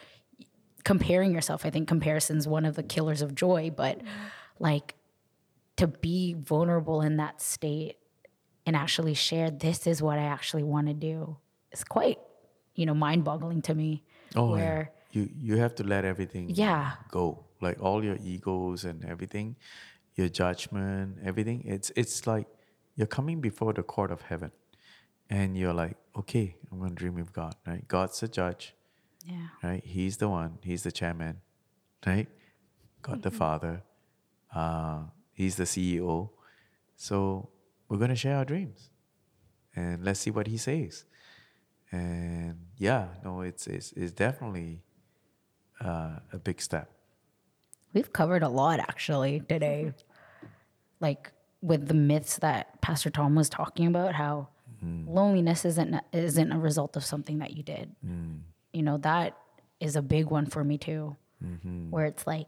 [0.86, 1.66] comparing yourself.
[1.66, 4.00] I think comparison's one of the killers of joy, but
[4.60, 4.96] like
[5.76, 7.98] to be vulnerable in that state
[8.66, 11.38] and actually share this is what I actually want to do
[11.72, 12.20] is quite,
[12.76, 14.04] you know, mind boggling to me.
[14.36, 15.22] Oh, where yeah.
[15.22, 16.94] you you have to let everything Yeah.
[17.12, 17.44] go.
[17.62, 19.56] Like all your egos and everything,
[20.16, 21.64] your judgment, everything.
[21.66, 22.48] It's it's like
[22.96, 24.52] you're coming before the court of heaven,
[25.30, 27.56] and you're like, okay, I'm gonna dream with God.
[27.66, 27.88] Right?
[27.88, 28.74] God's the judge.
[29.26, 29.48] yeah.
[29.64, 29.84] Right?
[29.84, 30.60] He's the one.
[30.64, 31.42] He's the chairman.
[32.06, 32.28] Right?
[33.02, 33.84] God the Father.
[34.54, 35.00] Uh,
[35.34, 36.30] he's the CEO.
[36.96, 37.50] So
[37.88, 38.90] we're going to share our dreams
[39.76, 41.06] and let's see what he says.
[41.92, 44.82] And yeah, no, it's, it's, it's definitely
[45.80, 46.92] uh, a big step.
[47.94, 49.86] We've covered a lot actually today.
[49.88, 50.48] Mm-hmm.
[51.00, 51.32] Like
[51.62, 54.50] with the myths that Pastor Tom was talking about, how
[54.84, 55.10] mm-hmm.
[55.10, 57.96] loneliness isn't isn't a result of something that you did.
[58.06, 58.40] Mm.
[58.74, 59.38] You know, that
[59.80, 61.16] is a big one for me too.
[61.44, 61.92] Mm-hmm.
[61.92, 62.48] Where it's like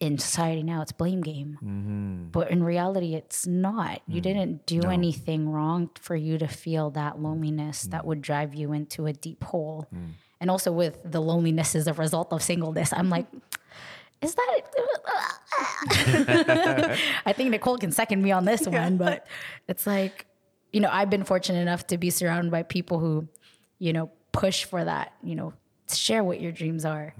[0.00, 1.58] in society now it's blame game.
[1.62, 2.30] Mm-hmm.
[2.30, 4.00] But in reality it's not.
[4.06, 4.24] You mm.
[4.24, 8.06] didn't do anything wrong for you to feel that loneliness that mm.
[8.06, 9.88] would drive you into a deep hole.
[9.94, 10.10] Mm.
[10.40, 13.26] And also with the loneliness as a result of singleness, I'm like
[14.20, 14.62] is that
[17.26, 19.26] I think Nicole can second me on this one, but
[19.68, 20.26] it's like,
[20.72, 23.28] you know, I've been fortunate enough to be surrounded by people who,
[23.78, 25.52] you know, push for that, you know,
[25.92, 27.14] share what your dreams are.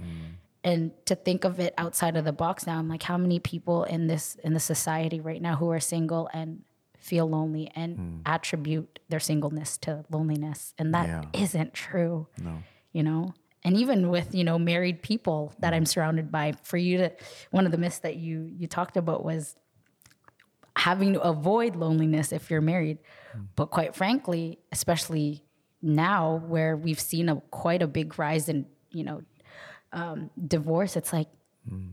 [0.68, 3.84] And to think of it outside of the box now, I'm like, how many people
[3.84, 6.62] in this in the society right now who are single and
[6.98, 8.16] feel lonely and hmm.
[8.26, 10.74] attribute their singleness to loneliness.
[10.76, 11.46] And that Yeah.
[11.54, 12.26] not true.
[12.36, 12.62] No.
[12.92, 13.34] You know?
[13.64, 17.12] And even with, you know, married people that I'm surrounded by, for you to
[17.50, 19.56] one of the myths that you you talked about was
[20.76, 22.98] having to avoid loneliness if you're married.
[23.32, 23.44] Hmm.
[23.56, 25.44] But quite frankly, especially
[25.80, 29.22] now where we've seen a quite a big rise in, you know,
[29.92, 31.28] um, divorce, it's like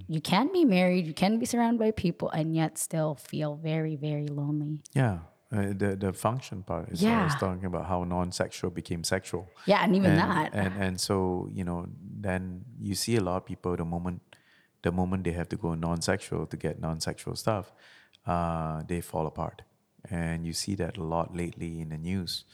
[0.07, 3.95] you can be married, you can be surrounded by people, and yet still feel very,
[3.95, 4.79] very lonely.
[4.93, 5.19] Yeah.
[5.55, 9.47] Uh, the the function part is I was talking about how non-sexual became sexual.
[9.65, 10.49] Yeah, and even and, that.
[10.53, 14.21] and and so you know then you see a lot of people the moment
[14.81, 17.73] the moment they have to go non-sexual to get non-sexual stuff
[18.25, 19.61] uh, they fall apart
[20.09, 22.45] and you see that a lot lately in the news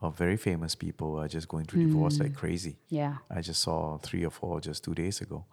[0.00, 2.36] of very famous people are just going through divorce like mm.
[2.36, 2.76] crazy.
[2.88, 3.16] Yeah.
[3.30, 5.46] i just saw three or four just two days ago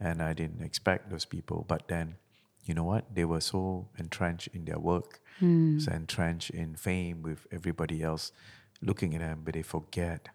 [0.00, 2.16] and i didn't expect those people but then
[2.64, 3.14] you know what?
[3.14, 5.80] They were so entrenched in their work mm.
[5.80, 8.32] so entrenched in fame with everybody else
[8.80, 10.28] looking at them but they forget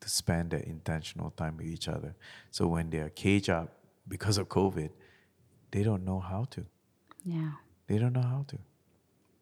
[0.00, 2.14] to spend that intentional time with each other.
[2.50, 3.72] So when they are caged up
[4.08, 4.90] because of covid
[5.70, 6.64] they don't know how to.
[7.24, 7.52] Yeah.
[7.86, 8.58] they don't know how to.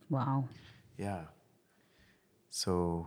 [0.09, 0.49] Wow.
[0.97, 1.25] yeah.
[2.51, 3.07] So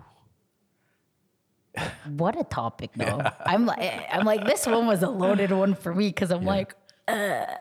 [2.16, 3.22] What a topic though.
[3.46, 6.76] I'm like I'm like this one was a loaded one for me because I'm like
[7.08, 7.58] yeah.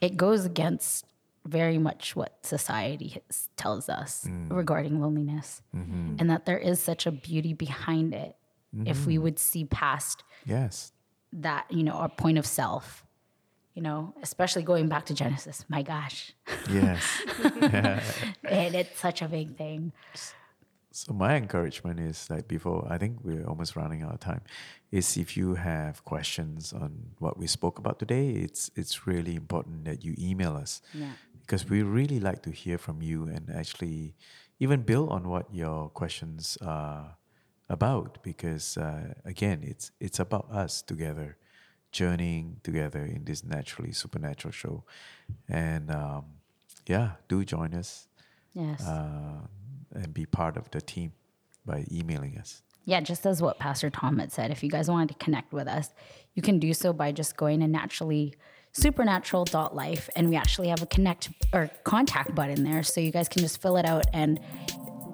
[0.00, 1.06] It goes against
[1.44, 4.46] very much what society has, tells us mm.
[4.50, 6.16] regarding loneliness mm-hmm.
[6.18, 8.36] and that there is such a beauty behind it.
[8.84, 9.22] If we mm-hmm.
[9.22, 10.92] would see past yes.
[11.32, 13.06] that you know our point of self
[13.74, 16.32] you know especially going back to genesis my gosh.
[16.70, 17.02] Yes.
[18.44, 19.92] And it's such a big thing
[20.96, 24.40] So my encouragement is like before I think we're almost running out of time.
[24.90, 29.84] Is if you have questions on what we spoke about today, it's it's really important
[29.84, 30.80] that you email us.
[30.94, 31.12] Yeah.
[31.42, 34.14] Because we really like to hear from you and actually
[34.58, 37.18] even build on what your questions are
[37.68, 38.22] about.
[38.22, 41.36] Because uh, again, it's it's about us together,
[41.92, 44.84] journeying together in this naturally supernatural show,
[45.46, 46.24] and um,
[46.86, 48.08] yeah, do join us
[48.54, 49.44] yes uh,
[49.96, 51.12] and be part of the team
[51.64, 52.62] by emailing us.
[52.84, 55.66] Yeah, just as what Pastor Tom had said, if you guys wanted to connect with
[55.66, 55.90] us,
[56.34, 58.34] you can do so by just going to naturally
[58.72, 63.40] supernatural.life and we actually have a connect or contact button there so you guys can
[63.40, 64.38] just fill it out and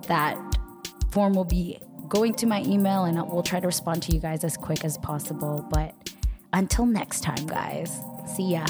[0.09, 0.37] that
[1.13, 1.79] form will be
[2.09, 4.99] going to my email and we'll try to respond to you guys as quick as
[4.99, 5.95] possible but
[6.55, 8.01] until next time guys
[8.35, 8.67] see ya